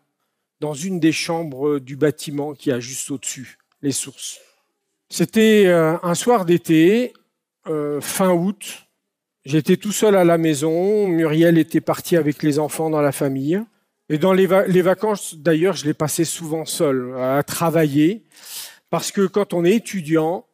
dans 0.61 0.75
une 0.75 1.01
des 1.01 1.11
chambres 1.11 1.81
du 1.81 1.97
bâtiment 1.97 2.55
qui 2.55 2.71
a 2.71 2.79
juste 2.79 3.11
au-dessus, 3.11 3.59
les 3.83 3.91
sources. 3.91 4.39
C'était 5.11 5.67
euh, 5.67 5.97
un 6.05 6.15
soir 6.15 6.45
d'été, 6.45 7.15
fin 8.01 8.31
août. 8.31 8.87
J'étais 9.45 9.77
tout 9.77 9.91
seul 9.91 10.15
à 10.15 10.23
la 10.23 10.39
maison. 10.39 11.09
Muriel 11.09 11.59
était 11.59 11.81
partie 11.81 12.17
avec 12.17 12.45
les 12.45 12.61
enfants 12.61 12.91
dans 12.91 13.03
la 13.03 13.11
famille. 13.11 13.61
Et 14.13 14.19
dans 14.19 14.35
les, 14.35 14.47
vacances, 14.47 15.37
d'ailleurs, 15.37 15.75
je 15.75 15.87
les 15.87 15.95
passais 15.95 16.27
souvent 16.27 16.67
seul 16.67 17.15
à 17.19 17.43
travailler, 17.43 18.25
parce 18.91 19.11
que 19.11 19.27
quand 19.27 19.55
on 19.55 19.65
est 19.65 19.73
étudiant 19.73 20.45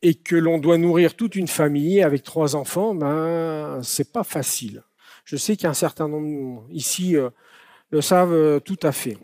et 0.00 0.14
que 0.14 0.34
l'on 0.34 0.56
doit 0.56 0.78
nourrir 0.78 1.14
toute 1.14 1.36
une 1.36 1.46
famille 1.46 2.02
avec 2.02 2.22
trois 2.22 2.56
enfants, 2.56 2.94
ben 2.94 3.80
c'est 3.82 4.12
pas 4.12 4.24
facile. 4.24 4.82
Je 5.26 5.36
sais 5.36 5.58
qu'un 5.58 5.74
certain 5.74 6.08
nombre 6.08 6.64
ici 6.70 7.14
euh, 7.14 7.28
le 7.90 8.00
savent 8.00 8.32
euh, 8.32 8.60
tout 8.60 8.78
à 8.82 8.92
fait. 8.92 9.18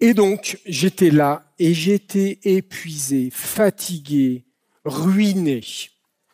Et 0.00 0.14
donc, 0.14 0.58
j'étais 0.64 1.10
là 1.10 1.52
et 1.58 1.74
j'étais 1.74 2.38
épuisé, 2.44 3.28
fatigué, 3.30 4.46
ruiné, 4.86 5.60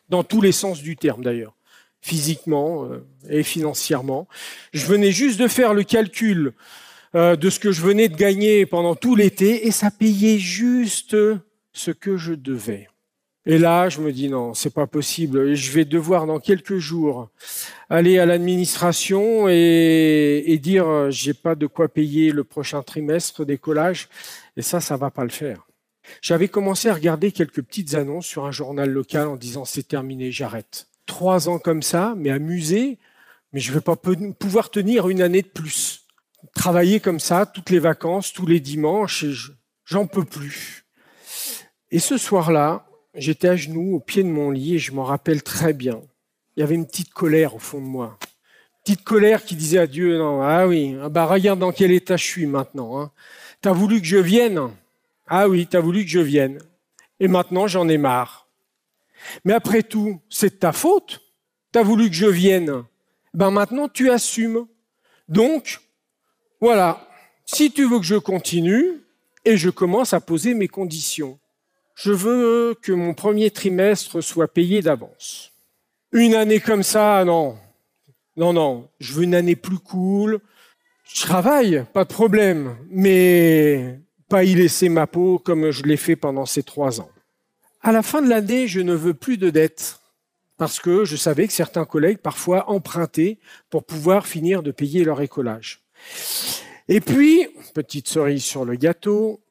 dans 0.07 0.23
tous 0.23 0.39
les 0.39 0.53
sens 0.53 0.81
du 0.81 0.95
terme 0.95 1.25
d'ailleurs, 1.25 1.57
physiquement 1.99 2.85
euh, 2.85 3.05
et 3.29 3.43
financièrement. 3.43 4.29
Je 4.71 4.85
venais 4.85 5.11
juste 5.11 5.41
de 5.41 5.49
faire 5.49 5.73
le 5.73 5.83
calcul 5.83 6.53
euh, 7.15 7.35
de 7.35 7.49
ce 7.49 7.59
que 7.59 7.71
je 7.71 7.81
venais 7.81 8.09
de 8.09 8.15
gagner 8.15 8.65
pendant 8.65 8.95
tout 8.95 9.15
l'été 9.15 9.67
et 9.67 9.71
ça 9.71 9.89
payait 9.89 10.37
juste 10.37 11.15
ce 11.71 11.91
que 11.91 12.17
je 12.17 12.33
devais. 12.33 12.89
Et 13.45 13.57
là, 13.57 13.89
je 13.89 14.01
me 14.01 14.11
dis 14.11 14.27
non, 14.27 14.53
c'est 14.53 14.73
pas 14.73 14.87
possible. 14.87 15.53
Je 15.53 15.71
vais 15.71 15.85
devoir 15.85 16.25
dans 16.25 16.39
quelques 16.39 16.77
jours 16.77 17.29
aller 17.89 18.19
à 18.19 18.25
l'administration 18.25 19.47
et, 19.47 20.43
et 20.47 20.57
dire 20.57 21.09
j'ai 21.11 21.33
pas 21.33 21.55
de 21.55 21.67
quoi 21.67 21.87
payer 21.87 22.31
le 22.31 22.43
prochain 22.43 22.81
trimestre 22.81 23.45
d'écolage. 23.45 24.09
Et 24.57 24.61
ça, 24.61 24.81
ça 24.81 24.97
va 24.97 25.11
pas 25.11 25.23
le 25.23 25.29
faire. 25.29 25.67
J'avais 26.21 26.47
commencé 26.47 26.89
à 26.89 26.93
regarder 26.93 27.31
quelques 27.31 27.61
petites 27.61 27.93
annonces 27.93 28.25
sur 28.25 28.45
un 28.45 28.51
journal 28.51 28.89
local 28.89 29.27
en 29.27 29.35
disant 29.35 29.63
c'est 29.63 29.87
terminé, 29.87 30.31
j'arrête. 30.31 30.87
Trois 31.05 31.47
ans 31.47 31.59
comme 31.59 31.83
ça, 31.83 32.13
mais 32.17 32.31
amusé, 32.31 32.97
mais 33.53 33.59
je 33.59 33.71
vais 33.71 33.81
pas 33.81 33.95
pouvoir 33.95 34.69
tenir 34.69 35.07
une 35.07 35.21
année 35.21 35.43
de 35.43 35.47
plus 35.47 36.04
travailler 36.53 36.99
comme 36.99 37.19
ça 37.19 37.45
toutes 37.45 37.69
les 37.69 37.79
vacances, 37.79 38.33
tous 38.33 38.45
les 38.45 38.59
dimanches, 38.59 39.25
j'en 39.85 40.07
peux 40.07 40.25
plus. 40.25 40.85
Et 41.91 41.99
ce 41.99 42.17
soir-là, 42.17 42.87
j'étais 43.13 43.47
à 43.47 43.55
genoux 43.55 43.95
au 43.95 43.99
pied 43.99 44.23
de 44.23 44.29
mon 44.29 44.51
lit 44.51 44.75
et 44.75 44.79
je 44.79 44.91
m'en 44.91 45.03
rappelle 45.03 45.43
très 45.43 45.73
bien. 45.73 46.01
Il 46.55 46.61
y 46.61 46.63
avait 46.63 46.75
une 46.75 46.87
petite 46.87 47.13
colère 47.13 47.55
au 47.55 47.59
fond 47.59 47.79
de 47.79 47.85
moi. 47.85 48.17
Petite 48.83 49.03
colère 49.03 49.43
qui 49.43 49.55
disait 49.55 49.79
à 49.79 49.87
Dieu, 49.87 50.21
ah 50.21 50.67
oui, 50.67 50.95
ah 51.01 51.09
bah 51.09 51.25
regarde 51.25 51.59
dans 51.59 51.71
quel 51.71 51.91
état 51.91 52.17
je 52.17 52.23
suis 52.23 52.45
maintenant. 52.45 52.99
Hein. 52.99 53.11
T'as 53.61 53.73
voulu 53.73 53.99
que 53.99 54.07
je 54.07 54.17
vienne? 54.17 54.61
Ah 55.27 55.49
oui, 55.49 55.67
t'as 55.67 55.79
voulu 55.79 56.03
que 56.03 56.11
je 56.11 56.19
vienne. 56.19 56.59
Et 57.19 57.27
maintenant, 57.27 57.67
j'en 57.67 57.87
ai 57.87 57.97
marre. 57.97 58.47
Mais 59.43 59.53
après 59.53 59.81
tout, 59.81 60.21
c'est 60.29 60.55
de 60.55 60.59
ta 60.59 60.71
faute. 60.71 61.21
T'as 61.71 61.83
voulu 61.83 62.09
que 62.09 62.15
je 62.15 62.27
vienne. 62.27 62.83
Ben 63.33 63.51
maintenant, 63.51 63.89
tu 63.89 64.11
assumes. 64.11 64.67
Donc, 65.27 65.79
voilà, 66.65 67.07
si 67.45 67.71
tu 67.71 67.87
veux 67.87 67.99
que 67.99 68.05
je 68.05 68.15
continue, 68.15 69.03
et 69.45 69.55
je 69.55 69.69
commence 69.69 70.13
à 70.13 70.19
poser 70.19 70.55
mes 70.55 70.67
conditions. 70.67 71.37
Je 71.93 72.11
veux 72.11 72.75
que 72.81 72.91
mon 72.91 73.13
premier 73.13 73.51
trimestre 73.51 74.19
soit 74.19 74.51
payé 74.51 74.81
d'avance. 74.81 75.51
Une 76.11 76.33
année 76.33 76.59
comme 76.59 76.81
ça, 76.81 77.23
non. 77.23 77.55
Non, 78.35 78.51
non, 78.51 78.89
je 78.99 79.13
veux 79.13 79.25
une 79.25 79.35
année 79.35 79.55
plus 79.55 79.77
cool. 79.77 80.39
Je 81.13 81.21
travaille, 81.21 81.85
pas 81.93 82.03
de 82.03 82.09
problème, 82.09 82.75
mais 82.89 83.99
pas 84.27 84.43
y 84.43 84.55
laisser 84.55 84.89
ma 84.89 85.05
peau 85.05 85.37
comme 85.37 85.69
je 85.69 85.83
l'ai 85.83 85.97
fait 85.97 86.15
pendant 86.15 86.47
ces 86.47 86.63
trois 86.63 86.99
ans. 86.99 87.11
À 87.83 87.91
la 87.91 88.01
fin 88.01 88.23
de 88.23 88.27
l'année, 88.27 88.67
je 88.67 88.79
ne 88.79 88.95
veux 88.95 89.13
plus 89.13 89.37
de 89.37 89.51
dettes 89.51 89.99
parce 90.57 90.79
que 90.79 91.05
je 91.05 91.15
savais 91.15 91.45
que 91.45 91.53
certains 91.53 91.85
collègues 91.85 92.17
parfois 92.17 92.71
empruntaient 92.71 93.37
pour 93.69 93.83
pouvoir 93.83 94.25
finir 94.25 94.63
de 94.63 94.71
payer 94.71 95.03
leur 95.03 95.21
écolage. 95.21 95.84
Et 96.87 97.01
puis, 97.01 97.47
petite 97.73 98.07
cerise 98.07 98.43
sur 98.43 98.65
le 98.65 98.75
gâteau, 98.75 99.41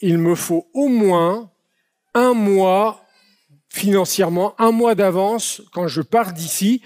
il 0.00 0.18
me 0.18 0.34
faut 0.34 0.68
au 0.74 0.88
moins 0.88 1.50
un 2.14 2.34
mois 2.34 3.04
financièrement, 3.68 4.54
un 4.58 4.70
mois 4.70 4.94
d'avance 4.94 5.60
quand 5.72 5.88
je 5.88 6.00
pars 6.00 6.32
d'ici, 6.32 6.80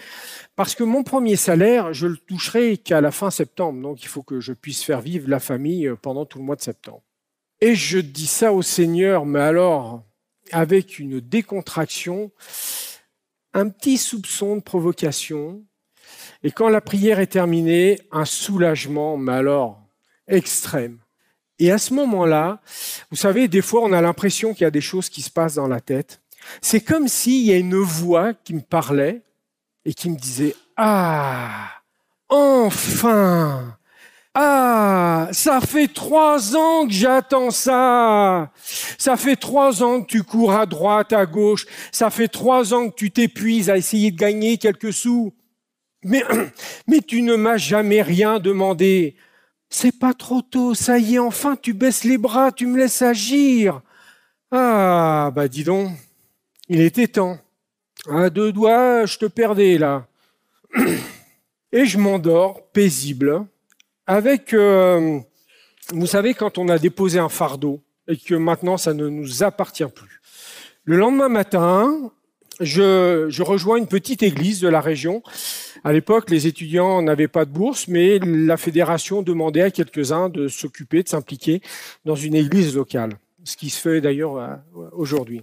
parce 0.57 0.75
que 0.75 0.85
mon 0.85 1.03
premier 1.03 1.37
salaire, 1.37 1.93
je 1.93 2.07
le 2.07 2.17
toucherai 2.17 2.79
qu'à 2.79 3.03
la 3.03 3.11
fin 3.11 3.31
septembre, 3.31 3.83
donc 3.83 4.03
il 4.03 4.09
faut 4.09 4.23
que 4.23 4.41
je 4.41 4.55
puisse 4.55 4.83
faire 4.83 5.03
vivre 5.03 5.29
la 5.29 5.39
famille 5.39 5.93
pendant 6.01 6.25
tout 6.25 6.39
le 6.39 6.45
mois 6.45 6.57
de 6.57 6.63
septembre. 6.63 7.03
Et 7.61 7.75
je 7.75 7.99
dis 7.99 8.27
ça 8.27 8.53
au 8.53 8.63
Seigneur, 8.63 9.27
mais 9.27 9.41
alors 9.41 10.03
avec 10.51 10.99
une 10.99 11.21
décontraction, 11.21 12.31
un 13.53 13.69
petit 13.69 13.99
soupçon 13.99 14.57
de 14.57 14.63
provocation, 14.63 15.63
et 16.43 16.51
quand 16.51 16.69
la 16.69 16.81
prière 16.81 17.19
est 17.21 17.27
terminée, 17.27 18.01
un 18.13 18.25
soulagement, 18.25 19.17
mais 19.17 19.33
alors 19.33 19.81
extrême. 20.29 20.99
Et 21.59 21.73
à 21.73 21.79
ce 21.79 21.93
moment-là, 21.95 22.61
vous 23.11 23.17
savez, 23.17 23.49
des 23.49 23.63
fois, 23.63 23.83
on 23.83 23.93
a 23.93 24.01
l'impression 24.01 24.53
qu'il 24.55 24.63
y 24.63 24.67
a 24.67 24.71
des 24.71 24.81
choses 24.81 25.09
qui 25.09 25.23
se 25.23 25.31
passent 25.31 25.57
dans 25.57 25.67
la 25.67 25.81
tête. 25.81 26.21
C'est 26.61 26.81
comme 26.81 27.09
s'il 27.09 27.45
y 27.45 27.53
a 27.53 27.57
une 27.57 27.77
voix 27.77 28.33
qui 28.33 28.55
me 28.55 28.61
parlait 28.61 29.23
et 29.85 29.93
qui 29.93 30.09
me 30.09 30.17
disait 30.17 30.55
Ah, 30.77 31.71
enfin 32.29 33.79
ah, 34.41 35.29
ça 35.33 35.61
fait 35.61 35.93
trois 35.93 36.55
ans 36.55 36.87
que 36.87 36.93
j'attends 36.93 37.51
ça. 37.51 38.53
Ça 38.97 39.17
fait 39.17 39.35
trois 39.35 39.83
ans 39.83 40.01
que 40.03 40.07
tu 40.07 40.23
cours 40.23 40.53
à 40.53 40.65
droite, 40.65 41.13
à 41.13 41.27
gauche. 41.27 41.67
Ça 41.91 42.09
fait 42.09 42.29
trois 42.29 42.73
ans 42.73 42.89
que 42.89 42.95
tu 42.95 43.11
t'épuises 43.11 43.69
à 43.69 43.77
essayer 43.77 44.13
de 44.13 44.17
gagner 44.17 44.57
quelques 44.57 44.93
sous. 44.93 45.33
Mais, 46.05 47.01
tu 47.07 47.23
ne 47.23 47.37
m'as 47.37 47.57
jamais 47.57 48.03
rien 48.03 48.39
demandé. 48.39 49.17
C'est 49.71 49.99
pas 49.99 50.15
trop 50.15 50.43
tôt, 50.43 50.75
ça 50.75 50.99
y 50.99 51.17
est, 51.17 51.19
enfin 51.19 51.57
tu 51.61 51.75
baisses 51.75 52.05
les 52.05 52.17
bras, 52.17 52.53
tu 52.53 52.67
me 52.67 52.79
laisses 52.79 53.03
agir. 53.03 53.83
Ah, 54.51 55.31
bah 55.35 55.47
dis 55.47 55.65
donc, 55.65 55.91
il 56.69 56.81
était 56.81 57.09
temps. 57.09 57.39
À 58.09 58.31
deux 58.31 58.51
doigts, 58.53 59.05
je 59.05 59.19
te 59.19 59.27
perdais 59.27 59.77
là. 59.77 60.07
Et 61.73 61.85
je 61.85 61.99
m'endors, 61.99 62.67
paisible, 62.73 63.45
avec, 64.07 64.55
euh, 64.55 65.21
vous 65.93 66.07
savez, 66.07 66.33
quand 66.33 66.57
on 66.57 66.71
a 66.71 66.79
déposé 66.79 67.19
un 67.19 67.29
fardeau 67.29 67.83
et 68.07 68.17
que 68.17 68.35
maintenant 68.35 68.79
ça 68.79 68.95
ne 68.95 69.09
nous 69.09 69.43
appartient 69.43 69.85
plus. 69.95 70.23
Le 70.85 70.97
lendemain 70.97 71.29
matin, 71.29 72.11
je 72.61 73.43
rejoins 73.43 73.77
une 73.77 73.87
petite 73.87 74.23
église 74.23 74.61
de 74.61 74.69
la 74.69 74.81
région. 74.81 75.23
À 75.85 75.93
l'époque, 75.93 76.31
les 76.31 76.47
étudiants 76.47 77.03
n'avaient 77.03 77.29
pas 77.29 77.45
de 77.45 77.51
bourse, 77.51 77.89
mais 77.89 78.19
la 78.19 78.57
fédération 78.57 79.23
demandait 79.23 79.63
à 79.63 79.71
quelques-uns 79.71 80.29
de 80.29 80.49
s'occuper, 80.49 81.03
de 81.03 81.09
s'impliquer 81.09 81.61
dans 82.05 82.17
une 82.17 82.35
église 82.35 82.75
locale, 82.75 83.19
ce 83.45 83.57
qui 83.57 83.71
se 83.71 83.81
fait 83.81 84.01
d'ailleurs 84.01 84.37
euh, 84.37 84.57
aujourd'hui. 84.93 85.43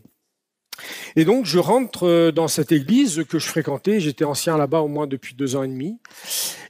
Et 1.15 1.23
donc, 1.23 1.45
je 1.45 1.59
rentre 1.59 2.03
euh, 2.03 2.31
dans 2.31 2.47
cette 2.47 2.71
église 2.71 3.23
que 3.29 3.39
je 3.39 3.47
fréquentais. 3.47 3.99
J'étais 3.99 4.25
ancien 4.25 4.57
là-bas 4.57 4.81
au 4.81 4.87
moins 4.87 5.07
depuis 5.07 5.35
deux 5.35 5.55
ans 5.55 5.63
et 5.63 5.67
demi. 5.67 5.97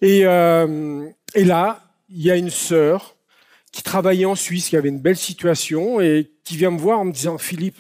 Et, 0.02 0.26
euh, 0.26 1.08
et 1.34 1.44
là, 1.44 1.82
il 2.10 2.22
y 2.22 2.30
a 2.30 2.36
une 2.36 2.52
sœur 2.52 3.16
qui 3.72 3.84
travaillait 3.84 4.26
en 4.26 4.36
Suisse, 4.36 4.70
qui 4.70 4.78
avait 4.78 4.90
une 4.90 5.02
belle 5.02 5.18
situation 5.18 6.00
et 6.00 6.32
qui 6.44 6.56
vient 6.56 6.72
me 6.72 6.78
voir 6.78 7.00
en 7.00 7.06
me 7.06 7.12
disant 7.12 7.38
Philippe, 7.38 7.80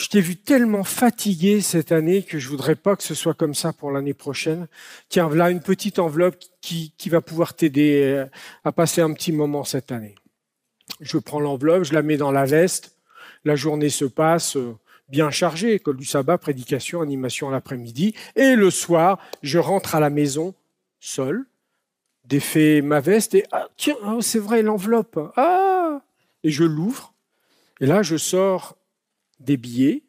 je 0.00 0.08
t'ai 0.08 0.22
vu 0.22 0.36
tellement 0.36 0.82
fatigué 0.82 1.60
cette 1.60 1.92
année 1.92 2.22
que 2.22 2.38
je 2.38 2.48
voudrais 2.48 2.74
pas 2.74 2.96
que 2.96 3.02
ce 3.02 3.14
soit 3.14 3.34
comme 3.34 3.52
ça 3.52 3.74
pour 3.74 3.90
l'année 3.90 4.14
prochaine. 4.14 4.66
Tiens, 5.10 5.26
voilà 5.26 5.50
une 5.50 5.60
petite 5.60 5.98
enveloppe 5.98 6.36
qui, 6.62 6.94
va 7.08 7.20
pouvoir 7.20 7.52
t'aider 7.52 8.00
euh, 8.04 8.24
à 8.64 8.72
passer 8.72 9.02
un 9.02 9.12
petit 9.12 9.30
moment 9.30 9.62
cette 9.62 9.92
année. 9.92 10.14
Je 11.02 11.18
prends 11.18 11.38
l'enveloppe, 11.38 11.84
je 11.84 11.92
la 11.92 12.00
mets 12.00 12.16
dans 12.16 12.32
la 12.32 12.46
veste. 12.46 12.96
La 13.44 13.56
journée 13.56 13.90
se 13.90 14.06
passe 14.06 14.56
euh, 14.56 14.74
bien 15.10 15.30
chargée, 15.30 15.74
école 15.74 15.98
du 15.98 16.06
sabbat, 16.06 16.38
prédication, 16.38 17.02
animation 17.02 17.50
l'après-midi. 17.50 18.14
Et 18.36 18.56
le 18.56 18.70
soir, 18.70 19.18
je 19.42 19.58
rentre 19.58 19.96
à 19.96 20.00
la 20.00 20.08
maison 20.08 20.54
seul, 20.98 21.44
défait 22.24 22.80
ma 22.80 23.00
veste 23.00 23.34
et 23.34 23.44
ah, 23.52 23.68
tiens, 23.76 23.96
ah, 24.02 24.16
c'est 24.22 24.38
vrai, 24.38 24.62
l'enveloppe. 24.62 25.20
Ah 25.36 26.00
Et 26.42 26.50
je 26.50 26.64
l'ouvre. 26.64 27.12
Et 27.82 27.86
là, 27.86 28.02
je 28.02 28.16
sors 28.16 28.78
des 29.40 29.56
billets, 29.56 30.04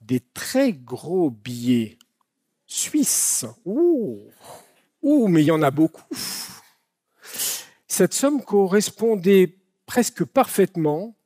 des 0.00 0.20
très 0.20 0.72
gros 0.72 1.30
billets 1.30 1.98
suisses. 2.66 3.46
Ouh, 3.64 5.28
mais 5.28 5.42
il 5.42 5.46
y 5.46 5.50
en 5.50 5.62
a 5.62 5.70
beaucoup. 5.70 6.04
Cette 7.86 8.14
somme 8.14 8.42
correspondait 8.42 9.56
presque 9.86 10.24
parfaitement 10.24 11.16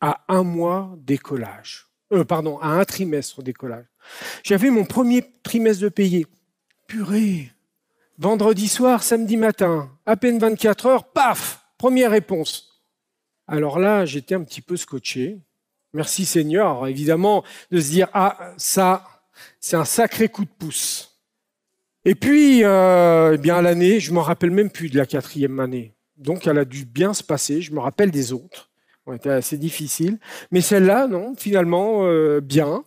à 0.00 0.24
un 0.28 0.42
mois 0.42 0.94
d'écolage. 0.98 1.88
Euh, 2.12 2.24
pardon, 2.24 2.58
à 2.58 2.68
un 2.68 2.84
trimestre 2.84 3.42
d'écolage. 3.42 3.86
J'avais 4.42 4.70
mon 4.70 4.84
premier 4.84 5.24
trimestre 5.42 5.82
de 5.82 5.88
payé. 5.88 6.26
Purée, 6.86 7.52
Vendredi 8.20 8.66
soir, 8.66 9.04
samedi 9.04 9.36
matin, 9.36 9.96
à 10.04 10.16
peine 10.16 10.40
24 10.40 10.86
heures, 10.86 11.04
paf, 11.04 11.64
première 11.78 12.10
réponse. 12.10 12.82
Alors 13.46 13.78
là, 13.78 14.04
j'étais 14.06 14.34
un 14.34 14.42
petit 14.42 14.60
peu 14.60 14.76
scotché. 14.76 15.38
Merci 15.98 16.26
Seigneur, 16.26 16.86
évidemment, 16.86 17.42
de 17.72 17.80
se 17.80 17.90
dire, 17.90 18.06
ah, 18.12 18.54
ça, 18.56 19.04
c'est 19.58 19.74
un 19.74 19.84
sacré 19.84 20.28
coup 20.28 20.44
de 20.44 20.50
pouce. 20.56 21.18
Et 22.04 22.14
puis, 22.14 22.62
euh, 22.62 23.32
eh 23.34 23.38
bien, 23.38 23.60
l'année, 23.60 23.98
je 23.98 24.12
m'en 24.12 24.22
rappelle 24.22 24.52
même 24.52 24.70
plus 24.70 24.90
de 24.90 24.96
la 24.96 25.06
quatrième 25.06 25.58
année. 25.58 25.96
Donc, 26.16 26.46
elle 26.46 26.58
a 26.58 26.64
dû 26.64 26.84
bien 26.84 27.14
se 27.14 27.24
passer. 27.24 27.62
Je 27.62 27.72
me 27.72 27.80
rappelle 27.80 28.12
des 28.12 28.32
autres. 28.32 28.70
C'était 29.10 29.30
assez 29.30 29.58
difficile. 29.58 30.20
Mais 30.52 30.60
celle-là, 30.60 31.08
non, 31.08 31.34
finalement, 31.36 32.06
euh, 32.06 32.40
bien. 32.40 32.84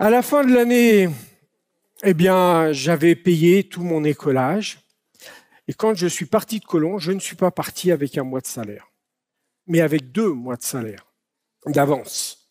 À 0.00 0.10
la 0.10 0.22
fin 0.22 0.42
de 0.42 0.52
l'année, 0.52 1.08
eh 2.02 2.14
bien, 2.14 2.72
j'avais 2.72 3.14
payé 3.14 3.62
tout 3.62 3.84
mon 3.84 4.02
écolage. 4.02 4.80
Et 5.68 5.72
quand 5.72 5.94
je 5.94 6.08
suis 6.08 6.26
parti 6.26 6.58
de 6.58 6.64
Colomb, 6.64 6.98
je 6.98 7.12
ne 7.12 7.20
suis 7.20 7.36
pas 7.36 7.52
parti 7.52 7.92
avec 7.92 8.18
un 8.18 8.24
mois 8.24 8.40
de 8.40 8.46
salaire, 8.46 8.90
mais 9.68 9.82
avec 9.82 10.10
deux 10.10 10.32
mois 10.32 10.56
de 10.56 10.64
salaire 10.64 11.05
d'avance. 11.66 12.48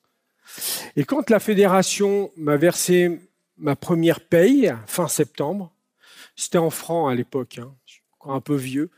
Et 0.95 1.03
quand 1.03 1.29
la 1.29 1.39
fédération 1.39 2.31
m'a 2.37 2.57
versé 2.57 3.19
ma 3.57 3.75
première 3.75 4.21
paye, 4.21 4.73
fin 4.85 5.07
septembre, 5.07 5.71
c'était 6.35 6.57
en 6.57 6.69
francs 6.69 7.11
à 7.11 7.15
l'époque, 7.15 7.59
hein, 7.59 7.73
je 7.85 7.93
suis 7.93 8.03
encore 8.19 8.35
un 8.35 8.41
peu 8.41 8.55
vieux, 8.55 8.89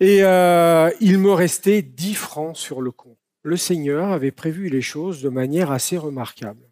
et 0.00 0.22
euh, 0.22 0.90
il 1.00 1.18
me 1.18 1.32
restait 1.32 1.82
10 1.82 2.14
francs 2.14 2.56
sur 2.56 2.80
le 2.80 2.90
compte. 2.90 3.18
Le 3.42 3.56
Seigneur 3.56 4.10
avait 4.10 4.30
prévu 4.30 4.68
les 4.68 4.80
choses 4.80 5.22
de 5.22 5.28
manière 5.28 5.70
assez 5.70 5.98
remarquable 5.98 6.66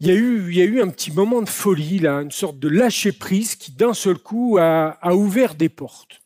il 0.00 0.08
y, 0.08 0.62
a 0.62 0.64
eu, 0.64 0.80
un 0.80 0.88
petit 0.88 1.12
moment 1.12 1.42
de 1.42 1.48
folie, 1.48 1.98
là, 1.98 2.22
une 2.22 2.30
sorte 2.30 2.58
de 2.58 2.68
lâcher 2.68 3.12
prise 3.12 3.54
qui 3.54 3.70
d'un 3.70 3.92
seul 3.92 4.16
coup 4.16 4.56
a, 4.58 4.96
ouvert 5.12 5.54
des 5.54 5.68
portes. 5.68 6.22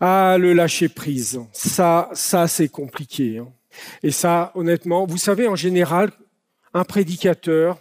Ah, 0.00 0.36
le 0.38 0.52
lâcher 0.54 0.88
prise, 0.88 1.40
ça, 1.52 2.10
ça 2.14 2.48
c'est 2.48 2.68
compliqué. 2.68 3.38
Hein. 3.38 3.48
Et 4.02 4.10
ça, 4.10 4.52
honnêtement, 4.54 5.06
vous 5.06 5.18
savez, 5.18 5.46
en 5.46 5.56
général, 5.56 6.10
un 6.74 6.84
prédicateur, 6.84 7.78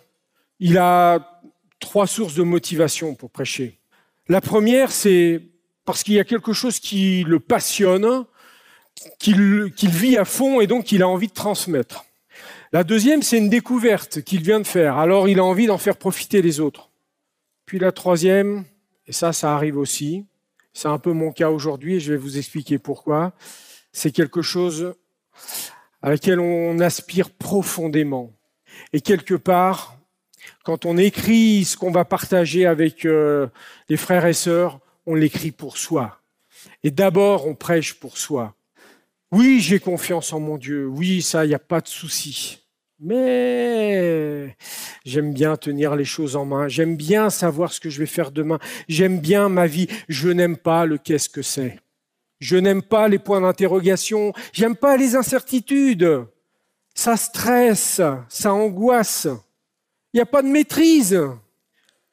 il 0.60 0.78
a 0.78 1.41
trois 1.80 2.08
sources 2.08 2.36
de 2.36 2.43
motivation 2.43 3.15
pour 3.15 3.30
prêcher. 3.30 3.80
La 4.28 4.41
première, 4.41 4.91
c'est 4.91 5.41
parce 5.86 6.04
qu'il 6.04 6.15
y 6.15 6.19
a 6.19 6.23
quelque 6.23 6.54
chose 6.54 6.80
qui 6.80 7.23
le 7.23 7.39
passionne, 7.39 8.25
qu'il 9.17 9.71
vit 9.82 10.17
à 10.17 10.25
fond 10.25 10.62
et 10.62 10.67
donc 10.67 10.91
il 10.91 11.02
a 11.02 11.08
envie 11.08 11.28
de 11.28 11.34
transmettre. 11.34 12.06
La 12.71 12.84
deuxième, 12.84 13.23
c'est 13.23 13.38
une 13.38 13.49
découverte 13.49 14.21
qu'il 14.21 14.43
vient 14.43 14.60
de 14.60 14.67
faire. 14.67 14.97
Alors 14.97 15.28
il 15.28 15.39
a 15.39 15.43
envie 15.43 15.65
d'en 15.65 15.78
faire 15.78 15.97
profiter 15.97 16.41
les 16.41 16.60
autres. 16.60 16.91
Puis 17.65 17.80
la 17.80 17.91
troisième, 17.91 18.65
et 19.08 19.12
ça, 19.12 19.34
ça 19.34 19.56
arrive 19.56 19.78
aussi, 19.78 20.25
c'est 20.73 20.88
un 20.88 20.99
peu 20.99 21.13
mon 21.13 21.32
cas 21.32 21.49
aujourd'hui 21.49 21.95
et 21.95 21.99
je 21.99 22.13
vais 22.13 22.19
vous 22.19 22.38
expliquer 22.38 22.78
pourquoi, 22.78 23.34
c'est 23.91 24.12
quelque 24.12 24.41
chose 24.41 24.93
à 26.01 26.09
laquelle 26.09 26.39
on 26.39 26.79
aspire 26.79 27.29
profondément. 27.29 28.33
Et 28.93 29.01
quelque 29.01 29.35
part, 29.35 29.97
quand 30.63 30.85
on 30.85 30.97
écrit 30.97 31.65
ce 31.65 31.77
qu'on 31.77 31.91
va 31.91 32.05
partager 32.05 32.65
avec 32.65 33.05
euh, 33.05 33.47
les 33.89 33.97
frères 33.97 34.25
et 34.25 34.33
sœurs, 34.33 34.79
on 35.05 35.15
l'écrit 35.15 35.51
pour 35.51 35.77
soi. 35.77 36.19
Et 36.83 36.91
d'abord, 36.91 37.47
on 37.47 37.55
prêche 37.55 37.95
pour 37.95 38.17
soi. 38.17 38.55
Oui, 39.31 39.59
j'ai 39.59 39.79
confiance 39.79 40.33
en 40.33 40.39
mon 40.39 40.57
Dieu. 40.57 40.88
Oui, 40.88 41.21
ça, 41.21 41.45
il 41.45 41.49
n'y 41.49 41.55
a 41.55 41.59
pas 41.59 41.81
de 41.81 41.88
souci. 41.88 42.63
Mais 42.99 44.57
j'aime 45.05 45.33
bien 45.33 45.55
tenir 45.55 45.95
les 45.95 46.05
choses 46.05 46.35
en 46.35 46.45
main. 46.45 46.67
J'aime 46.67 46.97
bien 46.97 47.29
savoir 47.29 47.71
ce 47.71 47.79
que 47.79 47.89
je 47.89 47.99
vais 47.99 48.05
faire 48.05 48.31
demain. 48.31 48.59
J'aime 48.89 49.19
bien 49.19 49.47
ma 49.47 49.67
vie. 49.67 49.88
Je 50.09 50.29
n'aime 50.29 50.57
pas 50.57 50.85
le 50.85 50.97
qu'est-ce 50.97 51.29
que 51.29 51.41
c'est. 51.41 51.79
Je 52.39 52.58
n'aime 52.58 52.82
pas 52.82 53.08
les 53.08 53.19
points 53.19 53.41
d'interrogation. 53.41 54.34
J'aime 54.54 54.75
pas 54.75 54.97
les 54.97 55.15
incertitudes. 55.15 56.25
Ça 56.95 57.17
stresse, 57.17 58.02
ça 58.30 58.54
angoisse. 58.54 59.28
Il 60.13 60.17
n'y 60.17 60.21
a 60.21 60.25
pas 60.25 60.41
de 60.41 60.47
maîtrise. 60.47 61.19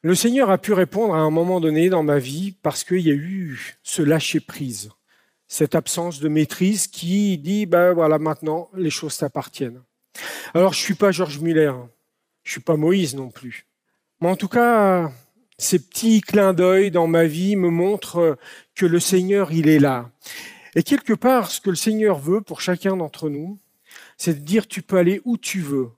Le 0.01 0.15
Seigneur 0.15 0.49
a 0.51 0.57
pu 0.57 0.73
répondre 0.73 1.15
à 1.15 1.19
un 1.19 1.31
moment 1.31 1.59
donné 1.59 1.89
dans 1.89 2.03
ma 2.03 2.19
vie 2.19 2.53
parce 2.61 2.83
qu'il 2.83 3.01
y 3.01 3.09
a 3.09 3.15
eu 3.15 3.77
ce 3.83 4.01
lâcher 4.01 4.39
prise 4.39 4.91
cette 5.47 5.75
absence 5.75 6.19
de 6.19 6.27
maîtrise 6.27 6.87
qui 6.87 7.37
dit, 7.37 7.65
ben 7.65 7.93
voilà, 7.93 8.19
maintenant, 8.19 8.69
les 8.75 8.89
choses 8.89 9.17
t'appartiennent. 9.17 9.81
Alors, 10.53 10.73
je 10.73 10.79
suis 10.79 10.93
pas 10.93 11.11
Georges 11.11 11.39
Muller, 11.39 11.73
je 12.43 12.51
suis 12.51 12.61
pas 12.61 12.75
Moïse 12.75 13.15
non 13.15 13.29
plus. 13.29 13.65
Mais 14.19 14.29
en 14.29 14.35
tout 14.35 14.47
cas, 14.47 15.11
ces 15.57 15.79
petits 15.79 16.21
clins 16.21 16.53
d'œil 16.53 16.91
dans 16.91 17.07
ma 17.07 17.25
vie 17.25 17.55
me 17.55 17.69
montrent 17.69 18.37
que 18.75 18.85
le 18.85 18.99
Seigneur, 18.99 19.51
il 19.51 19.67
est 19.67 19.79
là. 19.79 20.09
Et 20.75 20.83
quelque 20.83 21.13
part, 21.13 21.49
ce 21.49 21.61
que 21.61 21.69
le 21.69 21.75
Seigneur 21.75 22.19
veut 22.19 22.41
pour 22.41 22.61
chacun 22.61 22.95
d'entre 22.97 23.29
nous, 23.29 23.59
c'est 24.17 24.35
de 24.35 24.45
dire, 24.45 24.67
tu 24.67 24.81
peux 24.81 24.97
aller 24.97 25.21
où 25.25 25.37
tu 25.37 25.61
veux. 25.61 25.89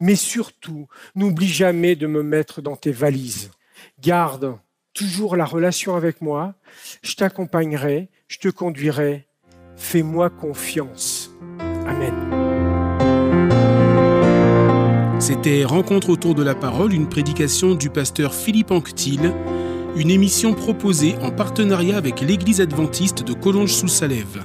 Mais 0.00 0.16
surtout, 0.16 0.88
n'oublie 1.14 1.48
jamais 1.48 1.96
de 1.96 2.06
me 2.06 2.22
mettre 2.22 2.62
dans 2.62 2.76
tes 2.76 2.92
valises. 2.92 3.50
Garde 4.00 4.58
toujours 4.92 5.36
la 5.36 5.44
relation 5.44 5.94
avec 5.94 6.20
moi. 6.20 6.54
Je 7.02 7.14
t'accompagnerai 7.14 8.08
je 8.28 8.38
te 8.38 8.48
conduirai. 8.48 9.26
Fais-moi 9.76 10.30
confiance. 10.30 11.30
Amen. 11.60 12.47
C'était 15.18 15.64
Rencontre 15.64 16.10
autour 16.10 16.34
de 16.36 16.44
la 16.44 16.54
parole, 16.54 16.92
une 16.92 17.08
prédication 17.08 17.74
du 17.74 17.90
pasteur 17.90 18.32
Philippe 18.34 18.70
Anctil, 18.70 19.32
une 19.96 20.10
émission 20.10 20.54
proposée 20.54 21.16
en 21.22 21.30
partenariat 21.30 21.96
avec 21.96 22.20
l'Église 22.20 22.60
adventiste 22.60 23.24
de 23.24 23.32
Collonges-sous-Salève. 23.32 24.44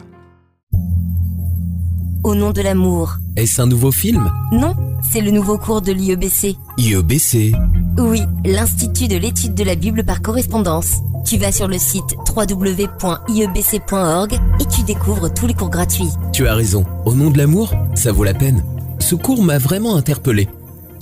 Au 2.24 2.34
nom 2.34 2.52
de 2.52 2.62
l'amour. 2.62 3.18
Est-ce 3.36 3.62
un 3.62 3.68
nouveau 3.68 3.92
film? 3.92 4.32
Non, 4.52 4.74
c'est 5.04 5.22
le 5.22 5.30
nouveau 5.30 5.60
cours 5.60 5.82
de 5.82 5.92
l'IEBC. 5.92 6.56
IEBC 6.78 7.54
Oui, 8.00 8.22
l'Institut 8.44 9.08
de 9.08 9.18
l'étude 9.18 9.54
de 9.54 9.64
la 9.64 9.76
Bible 9.76 10.04
par 10.04 10.24
correspondance. 10.24 10.96
Tu 11.26 11.38
vas 11.38 11.52
sur 11.52 11.68
le 11.68 11.78
site 11.78 12.16
www.iebc.org 12.36 14.34
et 14.60 14.66
tu 14.66 14.84
découvres 14.84 15.32
tous 15.34 15.46
les 15.46 15.54
cours 15.54 15.70
gratuits. 15.70 16.10
Tu 16.32 16.48
as 16.48 16.56
raison, 16.56 16.84
au 17.06 17.14
nom 17.14 17.30
de 17.30 17.38
l'amour, 17.38 17.72
ça 17.94 18.12
vaut 18.12 18.24
la 18.24 18.34
peine. 18.34 18.64
Ce 19.00 19.14
cours 19.16 19.44
m'a 19.44 19.60
vraiment 19.60 19.96
interpellé. 19.96 20.48